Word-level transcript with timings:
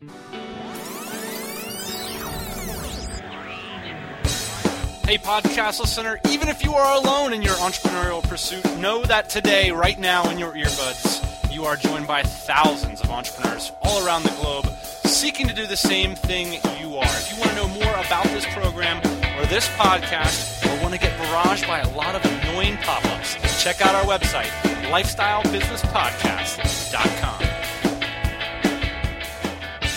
Hey, 0.00 0.06
podcast 5.18 5.80
listener, 5.80 6.20
even 6.30 6.48
if 6.48 6.62
you 6.62 6.72
are 6.74 6.96
alone 6.96 7.32
in 7.32 7.42
your 7.42 7.54
entrepreneurial 7.54 8.22
pursuit, 8.22 8.64
know 8.78 9.02
that 9.02 9.28
today, 9.28 9.72
right 9.72 9.98
now, 9.98 10.30
in 10.30 10.38
your 10.38 10.52
earbuds, 10.52 11.52
you 11.52 11.64
are 11.64 11.74
joined 11.74 12.06
by 12.06 12.22
thousands 12.22 13.00
of 13.00 13.10
entrepreneurs 13.10 13.72
all 13.82 14.06
around 14.06 14.22
the 14.22 14.30
globe 14.40 14.68
seeking 15.04 15.48
to 15.48 15.54
do 15.54 15.66
the 15.66 15.76
same 15.76 16.14
thing 16.14 16.60
you 16.80 16.96
are. 16.96 17.04
If 17.04 17.32
you 17.32 17.38
want 17.40 17.50
to 17.50 17.56
know 17.56 17.66
more 17.66 17.94
about 17.94 18.26
this 18.26 18.46
program 18.54 18.98
or 19.36 19.46
this 19.46 19.66
podcast, 19.70 20.64
or 20.64 20.80
want 20.80 20.94
to 20.94 21.00
get 21.00 21.18
barraged 21.18 21.66
by 21.66 21.80
a 21.80 21.90
lot 21.96 22.14
of 22.14 22.24
annoying 22.24 22.76
pop 22.82 23.04
ups, 23.06 23.34
check 23.60 23.80
out 23.80 23.96
our 23.96 24.04
website, 24.04 24.52
lifestylebusinesspodcast.com. 24.92 27.47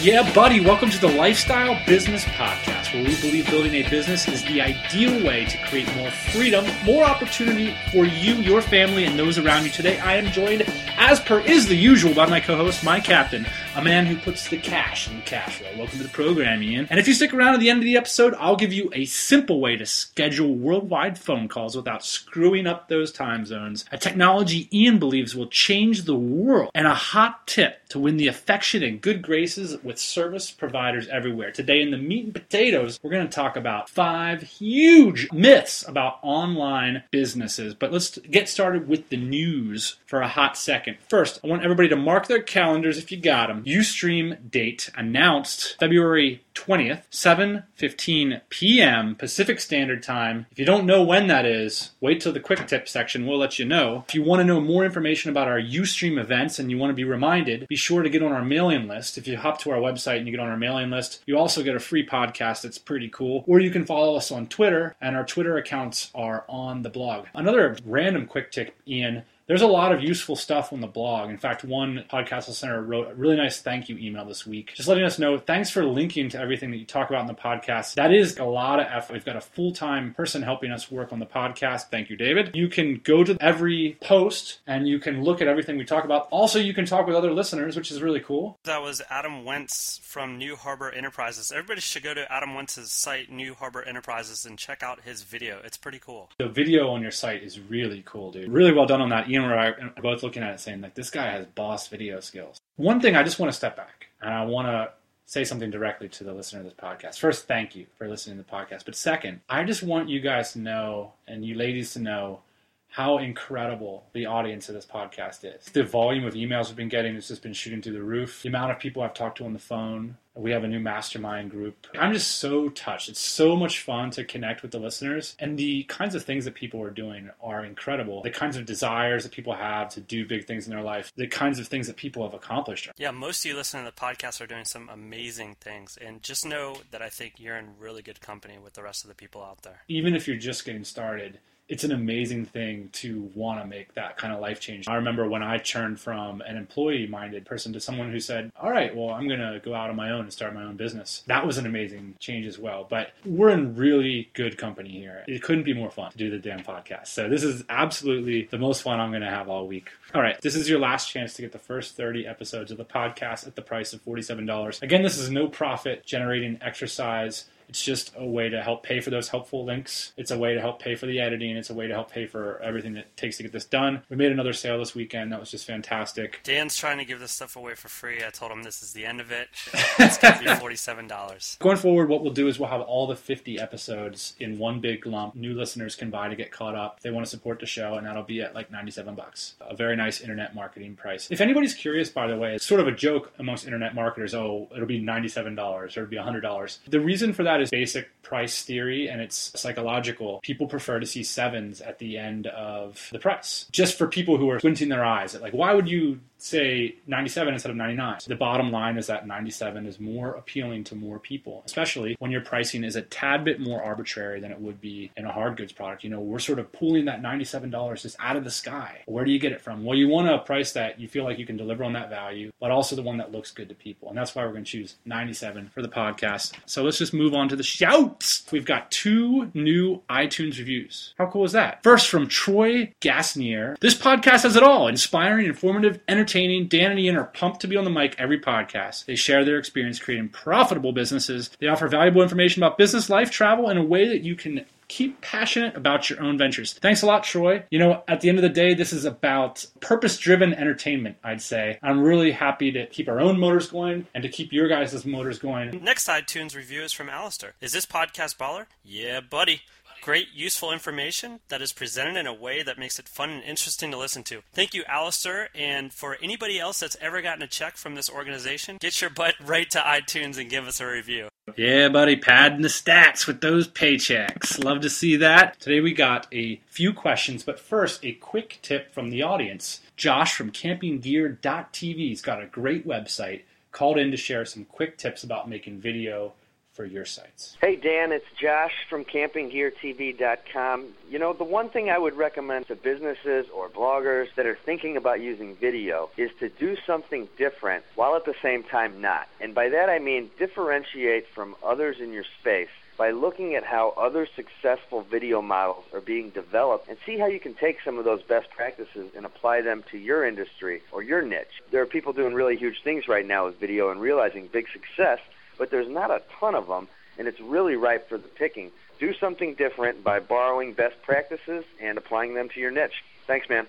Yeah, 0.01 0.33
buddy, 0.33 0.59
welcome 0.59 0.89
to 0.89 0.99
the 0.99 1.09
Lifestyle 1.09 1.79
Business 1.85 2.25
Podcast, 2.25 2.91
where 2.91 3.03
we 3.03 3.15
believe 3.21 3.47
building 3.51 3.75
a 3.75 3.87
business 3.87 4.27
is 4.27 4.43
the 4.45 4.59
ideal 4.59 5.23
way 5.23 5.45
to 5.45 5.59
create 5.59 5.95
more 5.95 6.09
freedom, 6.09 6.65
more 6.83 7.03
opportunity 7.03 7.75
for 7.91 8.05
you, 8.05 8.33
your 8.37 8.63
family, 8.63 9.05
and 9.05 9.19
those 9.19 9.37
around 9.37 9.63
you. 9.63 9.69
Today, 9.69 9.99
I 9.99 10.15
am 10.15 10.31
joined, 10.31 10.63
as 11.01 11.19
per 11.19 11.39
is 11.39 11.67
the 11.67 11.75
usual, 11.75 12.13
by 12.13 12.27
my 12.27 12.39
co 12.39 12.55
host, 12.55 12.83
my 12.83 12.99
captain, 12.99 13.43
a 13.75 13.83
man 13.83 14.05
who 14.05 14.15
puts 14.17 14.47
the 14.47 14.57
cash 14.57 15.09
in 15.09 15.15
the 15.15 15.21
cash 15.23 15.57
flow. 15.57 15.67
Welcome 15.75 15.97
to 15.97 16.03
the 16.03 16.09
program, 16.09 16.61
Ian. 16.61 16.87
And 16.91 16.99
if 16.99 17.07
you 17.07 17.15
stick 17.15 17.33
around 17.33 17.55
at 17.55 17.59
the 17.59 17.71
end 17.71 17.79
of 17.79 17.85
the 17.85 17.97
episode, 17.97 18.35
I'll 18.37 18.55
give 18.55 18.71
you 18.71 18.91
a 18.93 19.05
simple 19.05 19.59
way 19.59 19.75
to 19.77 19.85
schedule 19.85 20.53
worldwide 20.53 21.17
phone 21.17 21.47
calls 21.47 21.75
without 21.75 22.05
screwing 22.05 22.67
up 22.67 22.87
those 22.87 23.11
time 23.11 23.47
zones. 23.47 23.83
A 23.91 23.97
technology 23.97 24.69
Ian 24.71 24.99
believes 24.99 25.35
will 25.35 25.47
change 25.47 26.03
the 26.03 26.15
world, 26.15 26.69
and 26.75 26.85
a 26.85 26.93
hot 26.93 27.47
tip 27.47 27.81
to 27.89 27.99
win 27.99 28.17
the 28.17 28.27
affection 28.27 28.83
and 28.83 29.01
good 29.01 29.21
graces 29.23 29.77
with 29.83 29.97
service 29.97 30.51
providers 30.51 31.07
everywhere. 31.07 31.51
Today, 31.51 31.81
in 31.81 31.91
the 31.91 31.97
meat 31.97 32.25
and 32.25 32.33
potatoes, 32.33 32.99
we're 33.01 33.11
going 33.11 33.27
to 33.27 33.33
talk 33.33 33.57
about 33.57 33.89
five 33.89 34.43
huge 34.43 35.31
myths 35.31 35.85
about 35.87 36.19
online 36.21 37.03
businesses. 37.09 37.73
But 37.73 37.91
let's 37.91 38.17
get 38.19 38.47
started 38.47 38.87
with 38.87 39.09
the 39.09 39.17
news 39.17 39.97
for 40.05 40.21
a 40.21 40.27
hot 40.27 40.57
second. 40.57 40.90
First, 41.09 41.39
I 41.43 41.47
want 41.47 41.63
everybody 41.63 41.89
to 41.89 41.95
mark 41.95 42.27
their 42.27 42.41
calendars 42.41 42.97
if 42.97 43.11
you 43.11 43.17
got 43.17 43.47
them. 43.47 43.63
Ustream 43.63 44.49
date 44.49 44.89
announced 44.95 45.77
February 45.79 46.43
20th, 46.55 47.03
7:15 47.11 48.41
p.m. 48.49 49.15
Pacific 49.15 49.59
Standard 49.59 50.03
Time. 50.03 50.45
If 50.51 50.59
you 50.59 50.65
don't 50.65 50.85
know 50.85 51.01
when 51.01 51.27
that 51.27 51.45
is, 51.45 51.91
wait 52.01 52.21
till 52.21 52.33
the 52.33 52.39
quick 52.39 52.67
tip 52.67 52.87
section. 52.87 53.25
We'll 53.25 53.37
let 53.37 53.57
you 53.57 53.65
know. 53.65 54.03
If 54.07 54.15
you 54.15 54.23
want 54.23 54.41
to 54.41 54.45
know 54.45 54.59
more 54.59 54.85
information 54.85 55.31
about 55.31 55.47
our 55.47 55.59
Ustream 55.59 56.19
events 56.19 56.59
and 56.59 56.69
you 56.69 56.77
want 56.77 56.91
to 56.91 56.95
be 56.95 57.03
reminded, 57.03 57.67
be 57.67 57.75
sure 57.75 58.03
to 58.03 58.09
get 58.09 58.23
on 58.23 58.31
our 58.31 58.43
mailing 58.43 58.87
list. 58.87 59.17
If 59.17 59.27
you 59.27 59.37
hop 59.37 59.59
to 59.61 59.71
our 59.71 59.77
website 59.77 60.17
and 60.17 60.27
you 60.27 60.31
get 60.31 60.41
on 60.41 60.49
our 60.49 60.57
mailing 60.57 60.89
list, 60.89 61.23
you 61.25 61.37
also 61.37 61.63
get 61.63 61.75
a 61.75 61.79
free 61.79 62.05
podcast 62.05 62.61
that's 62.61 62.77
pretty 62.77 63.09
cool. 63.09 63.43
Or 63.47 63.59
you 63.59 63.71
can 63.71 63.85
follow 63.85 64.15
us 64.15 64.31
on 64.31 64.47
Twitter, 64.47 64.95
and 65.01 65.15
our 65.15 65.25
Twitter 65.25 65.57
accounts 65.57 66.11
are 66.13 66.45
on 66.49 66.81
the 66.81 66.89
blog. 66.89 67.25
Another 67.33 67.77
random 67.85 68.27
quick 68.27 68.51
tip, 68.51 68.75
Ian 68.87 69.23
there's 69.51 69.61
a 69.61 69.67
lot 69.67 69.91
of 69.91 70.01
useful 70.01 70.37
stuff 70.37 70.71
on 70.71 70.79
the 70.79 70.87
blog. 70.87 71.29
In 71.29 71.37
fact, 71.37 71.65
one 71.65 72.05
podcast 72.09 72.47
listener 72.47 72.81
wrote 72.81 73.11
a 73.11 73.15
really 73.15 73.35
nice 73.35 73.59
thank 73.59 73.89
you 73.89 73.97
email 73.97 74.23
this 74.23 74.47
week, 74.47 74.71
just 74.75 74.87
letting 74.87 75.03
us 75.03 75.19
know 75.19 75.37
thanks 75.37 75.69
for 75.69 75.83
linking 75.83 76.29
to 76.29 76.39
everything 76.39 76.71
that 76.71 76.77
you 76.77 76.85
talk 76.85 77.09
about 77.09 77.19
in 77.19 77.27
the 77.27 77.33
podcast. 77.33 77.95
That 77.95 78.13
is 78.13 78.37
a 78.37 78.45
lot 78.45 78.79
of 78.79 78.87
effort. 78.89 79.11
We've 79.11 79.25
got 79.25 79.35
a 79.35 79.41
full 79.41 79.73
time 79.73 80.13
person 80.13 80.41
helping 80.41 80.71
us 80.71 80.89
work 80.89 81.11
on 81.11 81.19
the 81.19 81.25
podcast. 81.25 81.89
Thank 81.89 82.09
you, 82.09 82.15
David. 82.15 82.51
You 82.53 82.69
can 82.69 83.01
go 83.03 83.25
to 83.25 83.35
every 83.41 83.97
post 83.99 84.59
and 84.67 84.87
you 84.87 84.99
can 84.99 85.21
look 85.21 85.41
at 85.41 85.49
everything 85.49 85.77
we 85.77 85.83
talk 85.83 86.05
about. 86.05 86.29
Also, 86.31 86.57
you 86.57 86.73
can 86.73 86.85
talk 86.85 87.05
with 87.05 87.17
other 87.17 87.33
listeners, 87.33 87.75
which 87.75 87.91
is 87.91 88.01
really 88.01 88.21
cool. 88.21 88.57
That 88.63 88.81
was 88.81 89.01
Adam 89.09 89.43
Wentz 89.43 89.99
from 90.01 90.37
New 90.37 90.55
Harbor 90.55 90.89
Enterprises. 90.89 91.51
Everybody 91.51 91.81
should 91.81 92.03
go 92.03 92.13
to 92.13 92.31
Adam 92.31 92.55
Wentz's 92.55 92.93
site, 92.93 93.29
New 93.29 93.53
Harbor 93.55 93.83
Enterprises, 93.83 94.45
and 94.45 94.57
check 94.57 94.81
out 94.81 95.01
his 95.01 95.23
video. 95.23 95.59
It's 95.65 95.75
pretty 95.75 95.99
cool. 95.99 96.29
The 96.37 96.47
video 96.47 96.87
on 96.91 97.01
your 97.01 97.11
site 97.11 97.43
is 97.43 97.59
really 97.59 98.01
cool, 98.05 98.31
dude. 98.31 98.49
Really 98.49 98.71
well 98.71 98.85
done 98.85 99.01
on 99.01 99.09
that. 99.09 99.29
Ian 99.29 99.40
and 99.43 99.59
I 99.59 99.65
are 99.67 99.93
uh, 99.97 100.01
both 100.01 100.23
looking 100.23 100.43
at 100.43 100.53
it 100.53 100.59
saying, 100.59 100.81
like, 100.81 100.95
this 100.95 101.09
guy 101.09 101.31
has 101.31 101.45
boss 101.47 101.87
video 101.87 102.19
skills. 102.19 102.59
One 102.75 102.99
thing 102.99 103.15
I 103.15 103.23
just 103.23 103.39
want 103.39 103.51
to 103.51 103.57
step 103.57 103.75
back 103.75 104.07
and 104.21 104.33
I 104.33 104.45
want 104.45 104.67
to 104.67 104.91
say 105.25 105.43
something 105.45 105.71
directly 105.71 106.09
to 106.09 106.23
the 106.23 106.33
listener 106.33 106.59
of 106.59 106.65
this 106.65 106.73
podcast. 106.73 107.17
First, 107.17 107.47
thank 107.47 107.75
you 107.75 107.85
for 107.97 108.07
listening 108.07 108.37
to 108.37 108.43
the 108.43 108.49
podcast. 108.49 108.85
But 108.85 108.95
second, 108.95 109.39
I 109.49 109.63
just 109.63 109.81
want 109.81 110.09
you 110.09 110.19
guys 110.19 110.51
to 110.53 110.59
know 110.59 111.13
and 111.27 111.45
you 111.45 111.55
ladies 111.55 111.93
to 111.93 111.99
know 111.99 112.41
how 112.89 113.19
incredible 113.19 114.03
the 114.11 114.25
audience 114.25 114.67
of 114.67 114.75
this 114.75 114.85
podcast 114.85 115.45
is. 115.45 115.65
The 115.71 115.83
volume 115.83 116.25
of 116.25 116.33
emails 116.33 116.67
we've 116.67 116.75
been 116.75 116.89
getting 116.89 117.15
has 117.15 117.29
just 117.29 117.41
been 117.41 117.53
shooting 117.53 117.81
through 117.81 117.93
the 117.93 118.03
roof. 118.03 118.41
The 118.41 118.49
amount 118.49 118.71
of 118.71 118.79
people 118.79 119.01
I've 119.01 119.13
talked 119.13 119.37
to 119.37 119.45
on 119.45 119.53
the 119.53 119.59
phone. 119.59 120.17
We 120.33 120.51
have 120.51 120.63
a 120.63 120.67
new 120.67 120.79
mastermind 120.79 121.51
group. 121.51 121.87
I'm 121.99 122.13
just 122.13 122.37
so 122.37 122.69
touched. 122.69 123.09
It's 123.09 123.19
so 123.19 123.55
much 123.55 123.81
fun 123.81 124.11
to 124.11 124.23
connect 124.23 124.61
with 124.61 124.71
the 124.71 124.79
listeners. 124.79 125.35
And 125.39 125.57
the 125.57 125.83
kinds 125.83 126.15
of 126.15 126.23
things 126.23 126.45
that 126.45 126.55
people 126.55 126.81
are 126.81 126.89
doing 126.89 127.29
are 127.41 127.65
incredible. 127.65 128.21
The 128.23 128.29
kinds 128.29 128.55
of 128.55 128.65
desires 128.65 129.23
that 129.23 129.33
people 129.33 129.53
have 129.53 129.89
to 129.89 129.99
do 129.99 130.25
big 130.25 130.47
things 130.47 130.67
in 130.67 130.73
their 130.73 130.83
life, 130.83 131.11
the 131.15 131.27
kinds 131.27 131.59
of 131.59 131.67
things 131.67 131.87
that 131.87 131.97
people 131.97 132.23
have 132.23 132.33
accomplished. 132.33 132.89
Yeah, 132.97 133.11
most 133.11 133.43
of 133.43 133.51
you 133.51 133.57
listening 133.57 133.85
to 133.85 133.91
the 133.91 134.01
podcast 134.01 134.39
are 134.39 134.47
doing 134.47 134.65
some 134.65 134.87
amazing 134.89 135.55
things. 135.59 135.97
And 135.99 136.23
just 136.23 136.45
know 136.45 136.77
that 136.91 137.01
I 137.01 137.09
think 137.09 137.33
you're 137.37 137.57
in 137.57 137.77
really 137.77 138.01
good 138.01 138.21
company 138.21 138.57
with 138.57 138.73
the 138.73 138.83
rest 138.83 139.03
of 139.03 139.09
the 139.09 139.15
people 139.15 139.43
out 139.43 139.63
there. 139.63 139.81
Even 139.89 140.15
if 140.15 140.27
you're 140.27 140.37
just 140.37 140.65
getting 140.65 140.85
started, 140.85 141.39
it's 141.71 141.85
an 141.85 141.93
amazing 141.93 142.43
thing 142.43 142.89
to 142.91 143.31
want 143.33 143.61
to 143.61 143.65
make 143.65 143.93
that 143.93 144.17
kind 144.17 144.33
of 144.33 144.41
life 144.41 144.59
change. 144.59 144.89
I 144.89 144.95
remember 144.95 145.29
when 145.29 145.41
I 145.41 145.57
turned 145.57 146.01
from 146.01 146.41
an 146.41 146.57
employee 146.57 147.07
minded 147.07 147.45
person 147.45 147.71
to 147.71 147.79
someone 147.79 148.11
who 148.11 148.19
said, 148.19 148.51
All 148.61 148.69
right, 148.69 148.93
well, 148.93 149.11
I'm 149.11 149.25
going 149.25 149.39
to 149.39 149.61
go 149.63 149.73
out 149.73 149.89
on 149.89 149.95
my 149.95 150.11
own 150.11 150.23
and 150.23 150.33
start 150.33 150.53
my 150.53 150.65
own 150.65 150.75
business. 150.75 151.23
That 151.27 151.47
was 151.47 151.57
an 151.57 151.65
amazing 151.65 152.15
change 152.19 152.45
as 152.45 152.59
well. 152.59 152.85
But 152.89 153.11
we're 153.23 153.51
in 153.51 153.77
really 153.77 154.29
good 154.33 154.57
company 154.57 154.89
here. 154.89 155.23
It 155.29 155.43
couldn't 155.43 155.63
be 155.63 155.73
more 155.73 155.89
fun 155.89 156.11
to 156.11 156.17
do 156.17 156.29
the 156.29 156.39
damn 156.39 156.59
podcast. 156.59 157.07
So 157.07 157.29
this 157.29 157.41
is 157.41 157.63
absolutely 157.69 158.49
the 158.51 158.57
most 158.57 158.81
fun 158.81 158.99
I'm 158.99 159.11
going 159.11 159.21
to 159.21 159.29
have 159.29 159.47
all 159.47 159.65
week. 159.65 159.91
All 160.13 160.21
right, 160.21 160.41
this 160.41 160.55
is 160.55 160.69
your 160.69 160.79
last 160.79 161.09
chance 161.09 161.35
to 161.35 161.41
get 161.41 161.53
the 161.53 161.57
first 161.57 161.95
30 161.95 162.27
episodes 162.27 162.71
of 162.71 162.77
the 162.77 162.83
podcast 162.83 163.47
at 163.47 163.55
the 163.55 163.61
price 163.61 163.93
of 163.93 164.03
$47. 164.03 164.81
Again, 164.81 165.03
this 165.03 165.17
is 165.17 165.29
no 165.29 165.47
profit 165.47 166.05
generating 166.05 166.59
exercise. 166.61 167.45
It's 167.71 167.83
just 167.85 168.11
a 168.17 168.25
way 168.25 168.49
to 168.49 168.61
help 168.61 168.83
pay 168.83 168.99
for 168.99 169.11
those 169.11 169.29
helpful 169.29 169.63
links. 169.63 170.11
It's 170.17 170.29
a 170.29 170.37
way 170.37 170.53
to 170.53 170.59
help 170.59 170.81
pay 170.81 170.95
for 170.95 171.05
the 171.05 171.21
editing. 171.21 171.55
It's 171.55 171.69
a 171.69 171.73
way 171.73 171.87
to 171.87 171.93
help 171.93 172.11
pay 172.11 172.25
for 172.25 172.61
everything 172.61 172.93
that 172.95 172.99
it 173.05 173.17
takes 173.17 173.37
to 173.37 173.43
get 173.43 173.53
this 173.53 173.63
done. 173.63 174.03
We 174.09 174.17
made 174.17 174.33
another 174.33 174.51
sale 174.51 174.77
this 174.77 174.93
weekend. 174.93 175.31
That 175.31 175.39
was 175.39 175.49
just 175.49 175.65
fantastic. 175.65 176.41
Dan's 176.43 176.75
trying 176.75 176.97
to 176.97 177.05
give 177.05 177.21
this 177.21 177.31
stuff 177.31 177.55
away 177.55 177.75
for 177.75 177.87
free. 177.87 178.25
I 178.25 178.29
told 178.29 178.51
him 178.51 178.63
this 178.63 178.83
is 178.83 178.91
the 178.91 179.05
end 179.05 179.21
of 179.21 179.31
it. 179.31 179.47
It's 179.99 180.17
going 180.17 180.33
to 180.33 180.39
be 180.39 180.45
$47. 180.47 181.59
Going 181.59 181.77
forward, 181.77 182.09
what 182.09 182.23
we'll 182.23 182.33
do 182.33 182.47
is 182.47 182.59
we'll 182.59 182.69
have 182.69 182.81
all 182.81 183.07
the 183.07 183.15
50 183.15 183.59
episodes 183.59 184.33
in 184.39 184.57
one 184.57 184.79
big 184.79 185.05
lump. 185.05 185.35
New 185.35 185.53
listeners 185.53 185.95
can 185.95 186.09
buy 186.09 186.27
to 186.27 186.35
get 186.35 186.51
caught 186.51 186.75
up. 186.75 186.99
They 187.01 187.11
want 187.11 187.25
to 187.25 187.29
support 187.29 187.59
the 187.59 187.65
show, 187.65 187.95
and 187.95 188.07
that'll 188.07 188.23
be 188.23 188.41
at 188.41 188.55
like 188.55 188.71
97 188.71 189.13
bucks. 189.15 189.55
A 189.61 189.75
very 189.75 189.95
nice 189.95 190.19
internet 190.19 190.55
marketing 190.55 190.95
price. 190.95 191.29
If 191.29 191.39
anybody's 191.39 191.73
curious, 191.73 192.09
by 192.09 192.27
the 192.27 192.37
way, 192.37 192.55
it's 192.55 192.65
sort 192.65 192.81
of 192.81 192.87
a 192.87 192.91
joke 192.91 193.31
amongst 193.39 193.65
internet 193.65 193.93
marketers. 193.95 194.33
Oh, 194.33 194.67
it'll 194.73 194.87
be 194.87 195.01
$97 195.01 195.57
or 195.59 195.85
it'll 195.85 196.05
be 196.07 196.17
$100. 196.17 196.79
The 196.87 196.99
reason 196.99 197.31
for 197.31 197.43
that 197.43 197.60
is 197.61 197.69
basic 197.69 198.09
price 198.21 198.63
theory 198.63 199.09
and 199.09 199.21
it's 199.21 199.51
psychological. 199.59 200.39
People 200.41 200.67
prefer 200.67 200.99
to 200.99 201.05
see 201.05 201.23
sevens 201.23 201.81
at 201.81 201.99
the 201.99 202.17
end 202.17 202.47
of 202.47 203.09
the 203.11 203.19
price. 203.19 203.65
Just 203.71 203.97
for 203.97 204.07
people 204.07 204.37
who 204.37 204.49
are 204.49 204.59
squinting 204.59 204.89
their 204.89 205.03
eyes 205.03 205.35
at 205.35 205.41
like, 205.41 205.53
why 205.53 205.73
would 205.73 205.89
you 205.89 206.19
say 206.41 206.95
97 207.07 207.53
instead 207.53 207.69
of 207.69 207.77
99. 207.77 208.19
The 208.27 208.35
bottom 208.35 208.71
line 208.71 208.97
is 208.97 209.07
that 209.07 209.27
97 209.27 209.85
is 209.85 209.99
more 209.99 210.31
appealing 210.31 210.83
to 210.85 210.95
more 210.95 211.19
people, 211.19 211.63
especially 211.65 212.15
when 212.19 212.31
your 212.31 212.41
pricing 212.41 212.83
is 212.83 212.95
a 212.95 213.01
tad 213.01 213.43
bit 213.45 213.59
more 213.59 213.83
arbitrary 213.83 214.39
than 214.39 214.51
it 214.51 214.59
would 214.59 214.81
be 214.81 215.11
in 215.15 215.25
a 215.25 215.31
hard 215.31 215.57
goods 215.57 215.71
product. 215.71 216.03
You 216.03 216.09
know, 216.09 216.19
we're 216.19 216.39
sort 216.39 216.59
of 216.59 216.71
pulling 216.71 217.05
that 217.05 217.21
$97 217.21 218.01
just 218.01 218.15
out 218.19 218.35
of 218.35 218.43
the 218.43 218.51
sky. 218.51 219.01
Where 219.05 219.23
do 219.23 219.31
you 219.31 219.39
get 219.39 219.51
it 219.51 219.61
from? 219.61 219.83
Well, 219.83 219.97
you 219.97 220.07
want 220.07 220.29
a 220.29 220.39
price 220.39 220.71
that 220.73 220.99
you 220.99 221.07
feel 221.07 221.23
like 221.23 221.37
you 221.37 221.45
can 221.45 221.57
deliver 221.57 221.83
on 221.83 221.93
that 221.93 222.09
value, 222.09 222.51
but 222.59 222.71
also 222.71 222.95
the 222.95 223.01
one 223.01 223.17
that 223.17 223.31
looks 223.31 223.51
good 223.51 223.69
to 223.69 223.75
people. 223.75 224.09
And 224.09 224.17
that's 224.17 224.33
why 224.33 224.43
we're 224.43 224.51
going 224.51 224.63
to 224.63 224.71
choose 224.71 224.95
97 225.05 225.69
for 225.73 225.81
the 225.81 225.89
podcast. 225.89 226.53
So 226.65 226.83
let's 226.83 226.97
just 226.97 227.13
move 227.13 227.33
on 227.33 227.49
to 227.49 227.55
the 227.55 227.63
shouts. 227.63 228.43
We've 228.51 228.65
got 228.65 228.89
two 228.91 229.51
new 229.53 230.01
iTunes 230.09 230.57
reviews. 230.57 231.13
How 231.17 231.27
cool 231.27 231.45
is 231.45 231.51
that? 231.51 231.83
First 231.83 232.09
from 232.09 232.27
Troy 232.27 232.93
Gasnier. 233.01 233.77
This 233.79 233.95
podcast 233.95 234.43
has 234.43 234.55
it 234.55 234.63
all 234.63 234.87
inspiring, 234.87 235.45
informative, 235.45 235.99
entertaining 236.07 236.30
entertaining. 236.31 236.67
Dan 236.67 236.91
and 236.91 236.99
Ian 236.99 237.17
are 237.17 237.25
pumped 237.25 237.61
to 237.61 237.67
be 237.67 237.75
on 237.75 237.83
the 237.83 237.89
mic 237.89 238.15
every 238.17 238.39
podcast. 238.39 239.05
They 239.05 239.15
share 239.15 239.43
their 239.43 239.57
experience 239.57 239.99
creating 239.99 240.29
profitable 240.29 240.93
businesses. 240.93 241.49
They 241.59 241.67
offer 241.67 241.87
valuable 241.87 242.21
information 242.21 242.63
about 242.63 242.77
business, 242.77 243.09
life, 243.09 243.31
travel 243.31 243.69
in 243.69 243.77
a 243.77 243.83
way 243.83 244.07
that 244.07 244.21
you 244.21 244.35
can 244.35 244.65
keep 244.87 245.21
passionate 245.21 245.75
about 245.75 246.09
your 246.09 246.21
own 246.21 246.37
ventures. 246.37 246.73
Thanks 246.73 247.01
a 247.01 247.05
lot, 247.05 247.23
Troy. 247.23 247.63
You 247.69 247.79
know, 247.79 248.03
at 248.09 248.19
the 248.19 248.27
end 248.27 248.37
of 248.37 248.41
the 248.41 248.49
day, 248.49 248.73
this 248.73 248.91
is 248.91 249.05
about 249.05 249.65
purpose 249.79 250.17
driven 250.17 250.53
entertainment, 250.53 251.15
I'd 251.23 251.41
say. 251.41 251.79
I'm 251.81 252.01
really 252.01 252.31
happy 252.31 252.71
to 252.73 252.85
keep 252.87 253.07
our 253.07 253.19
own 253.21 253.39
motors 253.39 253.69
going 253.69 254.07
and 254.13 254.21
to 254.23 254.29
keep 254.29 254.51
your 254.51 254.67
guys' 254.67 255.05
motors 255.05 255.39
going. 255.39 255.81
Next 255.81 256.07
iTunes 256.09 256.55
review 256.55 256.83
is 256.83 256.91
from 256.91 257.09
Alistair. 257.09 257.53
Is 257.61 257.71
this 257.71 257.85
podcast 257.85 258.35
baller? 258.35 258.65
Yeah, 258.83 259.21
buddy. 259.21 259.61
Great, 260.01 260.29
useful 260.33 260.71
information 260.73 261.41
that 261.49 261.61
is 261.61 261.71
presented 261.71 262.17
in 262.17 262.25
a 262.25 262.33
way 262.33 262.63
that 262.63 262.79
makes 262.79 262.97
it 262.97 263.07
fun 263.07 263.29
and 263.29 263.43
interesting 263.43 263.91
to 263.91 263.97
listen 263.97 264.23
to. 264.23 264.41
Thank 264.51 264.73
you, 264.73 264.83
Alistair. 264.87 265.49
And 265.53 265.93
for 265.93 266.17
anybody 266.23 266.59
else 266.59 266.79
that's 266.79 266.97
ever 266.99 267.21
gotten 267.21 267.43
a 267.43 267.47
check 267.47 267.77
from 267.77 267.93
this 267.93 268.09
organization, 268.09 268.77
get 268.81 268.99
your 268.99 269.11
butt 269.11 269.35
right 269.45 269.69
to 269.69 269.77
iTunes 269.77 270.39
and 270.39 270.49
give 270.49 270.67
us 270.67 270.81
a 270.81 270.87
review. 270.87 271.27
Yeah, 271.55 271.89
buddy, 271.89 272.15
padding 272.15 272.63
the 272.63 272.67
stats 272.67 273.27
with 273.27 273.41
those 273.41 273.67
paychecks. 273.67 274.63
Love 274.63 274.81
to 274.81 274.89
see 274.89 275.17
that. 275.17 275.59
Today 275.59 275.81
we 275.81 275.93
got 275.93 276.25
a 276.33 276.59
few 276.67 276.93
questions, 276.93 277.43
but 277.43 277.59
first, 277.59 278.03
a 278.03 278.13
quick 278.13 278.57
tip 278.63 278.91
from 278.91 279.11
the 279.11 279.21
audience. 279.21 279.81
Josh 279.97 280.33
from 280.33 280.51
campinggear.tv's 280.51 282.21
got 282.21 282.41
a 282.41 282.47
great 282.47 282.87
website, 282.87 283.41
called 283.71 283.99
in 283.99 284.09
to 284.09 284.17
share 284.17 284.45
some 284.45 284.65
quick 284.65 284.97
tips 284.97 285.23
about 285.23 285.47
making 285.47 285.79
video 285.79 286.33
for 286.73 286.85
your 286.85 287.05
sites. 287.05 287.57
Hey, 287.61 287.75
Dan, 287.75 288.11
it's 288.11 288.25
Josh 288.39 288.73
from 288.89 289.03
CampingGearTV.com. 289.03 290.87
You 291.09 291.19
know, 291.19 291.33
the 291.33 291.43
one 291.43 291.69
thing 291.69 291.89
I 291.89 291.97
would 291.97 292.15
recommend 292.15 292.67
to 292.67 292.75
businesses 292.75 293.47
or 293.53 293.67
bloggers 293.69 294.27
that 294.35 294.45
are 294.45 294.57
thinking 294.65 294.95
about 294.95 295.19
using 295.19 295.55
video 295.55 296.09
is 296.17 296.31
to 296.39 296.49
do 296.49 296.77
something 296.87 297.27
different 297.37 297.83
while 297.95 298.15
at 298.15 298.25
the 298.25 298.35
same 298.41 298.63
time 298.63 299.01
not. 299.01 299.27
And 299.41 299.53
by 299.53 299.69
that 299.69 299.89
I 299.89 299.99
mean 299.99 300.31
differentiate 300.39 301.27
from 301.27 301.55
others 301.63 301.97
in 301.99 302.13
your 302.13 302.25
space 302.39 302.69
by 302.97 303.11
looking 303.11 303.55
at 303.55 303.63
how 303.63 303.93
other 303.97 304.27
successful 304.35 305.01
video 305.01 305.41
models 305.41 305.85
are 305.93 306.01
being 306.01 306.29
developed 306.29 306.87
and 306.87 306.97
see 307.05 307.17
how 307.17 307.25
you 307.25 307.39
can 307.39 307.53
take 307.53 307.79
some 307.83 307.97
of 307.97 308.05
those 308.05 308.21
best 308.21 308.49
practices 308.51 309.09
and 309.15 309.25
apply 309.25 309.61
them 309.61 309.83
to 309.89 309.97
your 309.97 310.25
industry 310.25 310.83
or 310.91 311.01
your 311.01 311.21
niche. 311.21 311.61
There 311.71 311.81
are 311.81 311.87
people 311.87 312.13
doing 312.13 312.33
really 312.33 312.57
huge 312.57 312.83
things 312.83 313.07
right 313.07 313.25
now 313.25 313.45
with 313.45 313.59
video 313.59 313.89
and 313.89 313.99
realizing 313.99 314.47
big 314.47 314.67
success 314.71 315.19
but 315.57 315.71
there's 315.71 315.89
not 315.89 316.11
a 316.11 316.21
ton 316.39 316.55
of 316.55 316.67
them, 316.67 316.87
and 317.17 317.27
it's 317.27 317.39
really 317.39 317.75
ripe 317.75 318.09
for 318.09 318.17
the 318.17 318.27
picking. 318.27 318.71
Do 318.99 319.13
something 319.13 319.55
different 319.55 320.03
by 320.03 320.19
borrowing 320.19 320.73
best 320.73 321.01
practices 321.01 321.65
and 321.79 321.97
applying 321.97 322.33
them 322.33 322.49
to 322.49 322.59
your 322.59 322.71
niche. 322.71 323.03
Thanks, 323.27 323.49
man. 323.49 323.67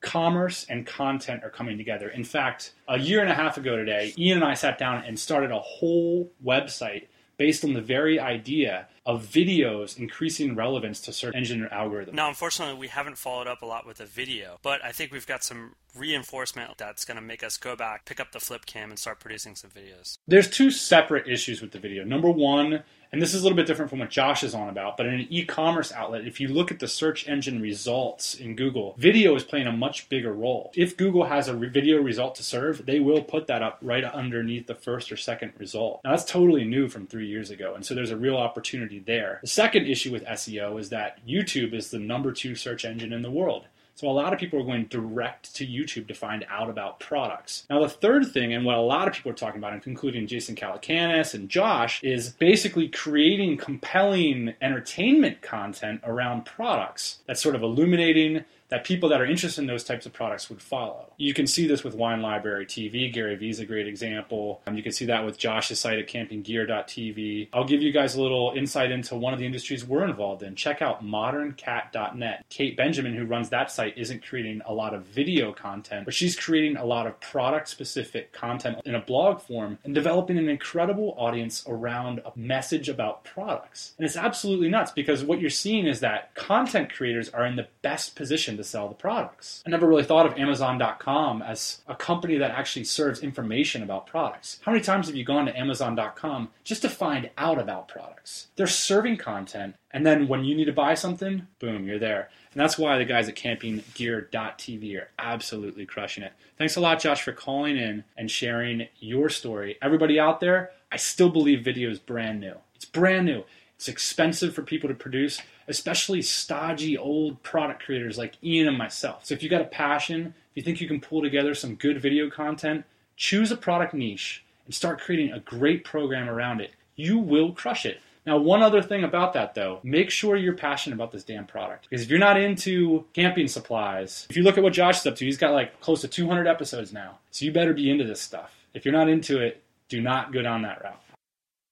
Commerce 0.00 0.64
and 0.70 0.86
content 0.86 1.44
are 1.44 1.50
coming 1.50 1.76
together. 1.76 2.08
In 2.08 2.24
fact, 2.24 2.72
a 2.88 2.98
year 2.98 3.20
and 3.20 3.30
a 3.30 3.34
half 3.34 3.58
ago 3.58 3.76
today, 3.76 4.14
Ian 4.16 4.38
and 4.38 4.46
I 4.46 4.54
sat 4.54 4.78
down 4.78 5.04
and 5.04 5.18
started 5.18 5.50
a 5.50 5.58
whole 5.58 6.30
website 6.42 7.08
based 7.40 7.64
on 7.64 7.72
the 7.72 7.80
very 7.80 8.20
idea 8.20 8.86
of 9.06 9.24
videos 9.24 9.98
increasing 9.98 10.54
relevance 10.54 11.00
to 11.00 11.10
search 11.10 11.34
engine 11.34 11.66
algorithms. 11.72 12.12
Now, 12.12 12.28
unfortunately, 12.28 12.78
we 12.78 12.88
haven't 12.88 13.16
followed 13.16 13.46
up 13.46 13.62
a 13.62 13.66
lot 13.66 13.86
with 13.86 13.98
a 13.98 14.04
video, 14.04 14.58
but 14.62 14.84
I 14.84 14.92
think 14.92 15.10
we've 15.10 15.26
got 15.26 15.42
some 15.42 15.74
reinforcement 15.96 16.76
that's 16.76 17.06
going 17.06 17.16
to 17.16 17.22
make 17.22 17.42
us 17.42 17.56
go 17.56 17.74
back, 17.74 18.04
pick 18.04 18.20
up 18.20 18.32
the 18.32 18.40
flip 18.40 18.66
cam, 18.66 18.90
and 18.90 18.98
start 18.98 19.20
producing 19.20 19.56
some 19.56 19.70
videos. 19.70 20.18
There's 20.28 20.50
two 20.50 20.70
separate 20.70 21.26
issues 21.26 21.62
with 21.62 21.72
the 21.72 21.78
video. 21.78 22.04
Number 22.04 22.30
one 22.30 22.82
and 23.12 23.20
this 23.20 23.34
is 23.34 23.40
a 23.40 23.42
little 23.42 23.56
bit 23.56 23.66
different 23.66 23.90
from 23.90 23.98
what 23.98 24.10
Josh 24.10 24.44
is 24.44 24.54
on 24.54 24.68
about, 24.68 24.96
but 24.96 25.06
in 25.06 25.14
an 25.14 25.26
e 25.30 25.44
commerce 25.44 25.92
outlet, 25.92 26.26
if 26.26 26.40
you 26.40 26.48
look 26.48 26.70
at 26.70 26.78
the 26.78 26.88
search 26.88 27.26
engine 27.28 27.60
results 27.60 28.34
in 28.34 28.54
Google, 28.54 28.94
video 28.98 29.34
is 29.34 29.42
playing 29.42 29.66
a 29.66 29.72
much 29.72 30.08
bigger 30.08 30.32
role. 30.32 30.70
If 30.74 30.96
Google 30.96 31.24
has 31.24 31.48
a 31.48 31.54
video 31.54 32.00
result 32.00 32.36
to 32.36 32.42
serve, 32.42 32.86
they 32.86 33.00
will 33.00 33.22
put 33.22 33.46
that 33.48 33.62
up 33.62 33.78
right 33.82 34.04
underneath 34.04 34.66
the 34.66 34.74
first 34.74 35.10
or 35.10 35.16
second 35.16 35.52
result. 35.58 36.00
Now, 36.04 36.10
that's 36.10 36.24
totally 36.24 36.64
new 36.64 36.88
from 36.88 37.06
three 37.06 37.26
years 37.26 37.50
ago, 37.50 37.74
and 37.74 37.84
so 37.84 37.94
there's 37.94 38.10
a 38.10 38.16
real 38.16 38.36
opportunity 38.36 39.00
there. 39.00 39.40
The 39.42 39.48
second 39.48 39.86
issue 39.86 40.12
with 40.12 40.24
SEO 40.24 40.78
is 40.78 40.90
that 40.90 41.26
YouTube 41.26 41.74
is 41.74 41.90
the 41.90 41.98
number 41.98 42.32
two 42.32 42.54
search 42.54 42.84
engine 42.84 43.12
in 43.12 43.22
the 43.22 43.30
world. 43.30 43.66
So 44.00 44.08
a 44.08 44.12
lot 44.12 44.32
of 44.32 44.38
people 44.38 44.58
are 44.58 44.64
going 44.64 44.86
direct 44.86 45.54
to 45.56 45.66
YouTube 45.66 46.08
to 46.08 46.14
find 46.14 46.46
out 46.48 46.70
about 46.70 47.00
products. 47.00 47.66
Now, 47.68 47.82
the 47.82 47.88
third 47.90 48.32
thing, 48.32 48.54
and 48.54 48.64
what 48.64 48.78
a 48.78 48.80
lot 48.80 49.06
of 49.06 49.12
people 49.12 49.30
are 49.30 49.34
talking 49.34 49.58
about, 49.58 49.86
including 49.86 50.26
Jason 50.26 50.56
Calacanis 50.56 51.34
and 51.34 51.50
Josh, 51.50 52.02
is 52.02 52.30
basically 52.30 52.88
creating 52.88 53.58
compelling 53.58 54.54
entertainment 54.62 55.42
content 55.42 56.00
around 56.02 56.46
products 56.46 57.18
that's 57.26 57.42
sort 57.42 57.54
of 57.54 57.62
illuminating 57.62 58.46
that 58.70 58.84
people 58.84 59.08
that 59.08 59.20
are 59.20 59.26
interested 59.26 59.60
in 59.60 59.66
those 59.66 59.84
types 59.84 60.06
of 60.06 60.12
products 60.12 60.48
would 60.48 60.62
follow. 60.62 61.12
You 61.16 61.34
can 61.34 61.46
see 61.46 61.66
this 61.66 61.84
with 61.84 61.94
Wine 61.94 62.22
Library 62.22 62.66
TV. 62.66 63.12
Gary 63.12 63.36
Vee 63.36 63.50
is 63.50 63.58
a 63.58 63.66
great 63.66 63.86
example. 63.86 64.62
Um, 64.66 64.76
you 64.76 64.82
can 64.82 64.92
see 64.92 65.06
that 65.06 65.24
with 65.24 65.36
Josh's 65.36 65.80
site 65.80 65.98
at 65.98 66.08
campinggear.tv. 66.08 67.48
I'll 67.52 67.64
give 67.64 67.82
you 67.82 67.92
guys 67.92 68.14
a 68.14 68.22
little 68.22 68.52
insight 68.56 68.92
into 68.92 69.16
one 69.16 69.32
of 69.32 69.38
the 69.38 69.46
industries 69.46 69.84
we're 69.84 70.04
involved 70.04 70.42
in. 70.42 70.54
Check 70.54 70.80
out 70.82 71.04
moderncat.net. 71.04 72.44
Kate 72.48 72.76
Benjamin, 72.76 73.14
who 73.14 73.24
runs 73.24 73.50
that 73.50 73.70
site, 73.70 73.98
isn't 73.98 74.24
creating 74.24 74.62
a 74.66 74.72
lot 74.72 74.94
of 74.94 75.02
video 75.02 75.52
content, 75.52 76.04
but 76.04 76.14
she's 76.14 76.38
creating 76.38 76.76
a 76.76 76.84
lot 76.84 77.06
of 77.06 77.18
product 77.20 77.68
specific 77.68 78.32
content 78.32 78.78
in 78.84 78.94
a 78.94 79.00
blog 79.00 79.40
form 79.40 79.78
and 79.84 79.94
developing 79.94 80.38
an 80.38 80.48
incredible 80.48 81.14
audience 81.18 81.64
around 81.66 82.20
a 82.20 82.32
message 82.36 82.88
about 82.88 83.24
products. 83.24 83.94
And 83.98 84.06
it's 84.06 84.16
absolutely 84.16 84.68
nuts 84.68 84.92
because 84.92 85.24
what 85.24 85.40
you're 85.40 85.50
seeing 85.50 85.86
is 85.86 86.00
that 86.00 86.34
content 86.34 86.92
creators 86.92 87.28
are 87.30 87.44
in 87.44 87.56
the 87.56 87.66
best 87.82 88.14
position 88.14 88.59
to 88.60 88.68
sell 88.68 88.88
the 88.88 88.94
products. 88.94 89.62
I 89.66 89.70
never 89.70 89.86
really 89.86 90.04
thought 90.04 90.26
of 90.26 90.38
Amazon.com 90.38 91.42
as 91.42 91.80
a 91.88 91.94
company 91.94 92.36
that 92.36 92.50
actually 92.50 92.84
serves 92.84 93.22
information 93.22 93.82
about 93.82 94.06
products. 94.06 94.60
How 94.62 94.72
many 94.72 94.84
times 94.84 95.06
have 95.06 95.16
you 95.16 95.24
gone 95.24 95.46
to 95.46 95.58
Amazon.com 95.58 96.50
just 96.64 96.82
to 96.82 96.88
find 96.88 97.30
out 97.36 97.58
about 97.58 97.88
products? 97.88 98.48
They're 98.56 98.66
serving 98.66 99.16
content, 99.16 99.74
and 99.90 100.06
then 100.06 100.28
when 100.28 100.44
you 100.44 100.54
need 100.54 100.66
to 100.66 100.72
buy 100.72 100.94
something, 100.94 101.46
boom, 101.58 101.86
you're 101.86 101.98
there. 101.98 102.30
And 102.52 102.60
that's 102.60 102.78
why 102.78 102.98
the 102.98 103.04
guys 103.04 103.28
at 103.28 103.36
campinggear.tv 103.36 105.00
are 105.00 105.08
absolutely 105.18 105.86
crushing 105.86 106.24
it. 106.24 106.32
Thanks 106.58 106.76
a 106.76 106.80
lot, 106.80 107.00
Josh, 107.00 107.22
for 107.22 107.32
calling 107.32 107.76
in 107.76 108.04
and 108.16 108.30
sharing 108.30 108.88
your 108.98 109.28
story. 109.28 109.78
Everybody 109.80 110.18
out 110.18 110.40
there, 110.40 110.72
I 110.90 110.96
still 110.96 111.28
believe 111.30 111.64
video 111.64 111.90
is 111.90 111.98
brand 111.98 112.40
new. 112.40 112.54
It's 112.74 112.84
brand 112.84 113.26
new. 113.26 113.44
It's 113.80 113.88
expensive 113.88 114.54
for 114.54 114.60
people 114.60 114.90
to 114.90 114.94
produce, 114.94 115.40
especially 115.66 116.20
stodgy 116.20 116.98
old 116.98 117.42
product 117.42 117.82
creators 117.82 118.18
like 118.18 118.34
Ian 118.44 118.68
and 118.68 118.76
myself. 118.76 119.24
So 119.24 119.32
if 119.32 119.42
you 119.42 119.48
got 119.48 119.62
a 119.62 119.64
passion, 119.64 120.34
if 120.50 120.56
you 120.56 120.62
think 120.62 120.82
you 120.82 120.86
can 120.86 121.00
pull 121.00 121.22
together 121.22 121.54
some 121.54 121.76
good 121.76 121.98
video 121.98 122.28
content, 122.28 122.84
choose 123.16 123.50
a 123.50 123.56
product 123.56 123.94
niche 123.94 124.44
and 124.66 124.74
start 124.74 125.00
creating 125.00 125.32
a 125.32 125.40
great 125.40 125.82
program 125.82 126.28
around 126.28 126.60
it. 126.60 126.72
You 126.94 127.16
will 127.16 127.52
crush 127.52 127.86
it. 127.86 128.02
Now, 128.26 128.36
one 128.36 128.62
other 128.62 128.82
thing 128.82 129.02
about 129.02 129.32
that 129.32 129.54
though, 129.54 129.80
make 129.82 130.10
sure 130.10 130.36
you're 130.36 130.52
passionate 130.52 130.96
about 130.96 131.10
this 131.10 131.24
damn 131.24 131.46
product. 131.46 131.86
Because 131.88 132.04
if 132.04 132.10
you're 132.10 132.18
not 132.18 132.38
into 132.38 133.06
camping 133.14 133.48
supplies, 133.48 134.26
if 134.28 134.36
you 134.36 134.42
look 134.42 134.58
at 134.58 134.62
what 134.62 134.74
Josh 134.74 135.00
is 135.00 135.06
up 135.06 135.16
to, 135.16 135.24
he's 135.24 135.38
got 135.38 135.54
like 135.54 135.80
close 135.80 136.02
to 136.02 136.08
200 136.08 136.46
episodes 136.46 136.92
now. 136.92 137.16
So 137.30 137.46
you 137.46 137.50
better 137.50 137.72
be 137.72 137.90
into 137.90 138.04
this 138.04 138.20
stuff. 138.20 138.54
If 138.74 138.84
you're 138.84 138.92
not 138.92 139.08
into 139.08 139.40
it, 139.40 139.62
do 139.88 140.02
not 140.02 140.34
go 140.34 140.42
down 140.42 140.60
that 140.62 140.84
route. 140.84 141.00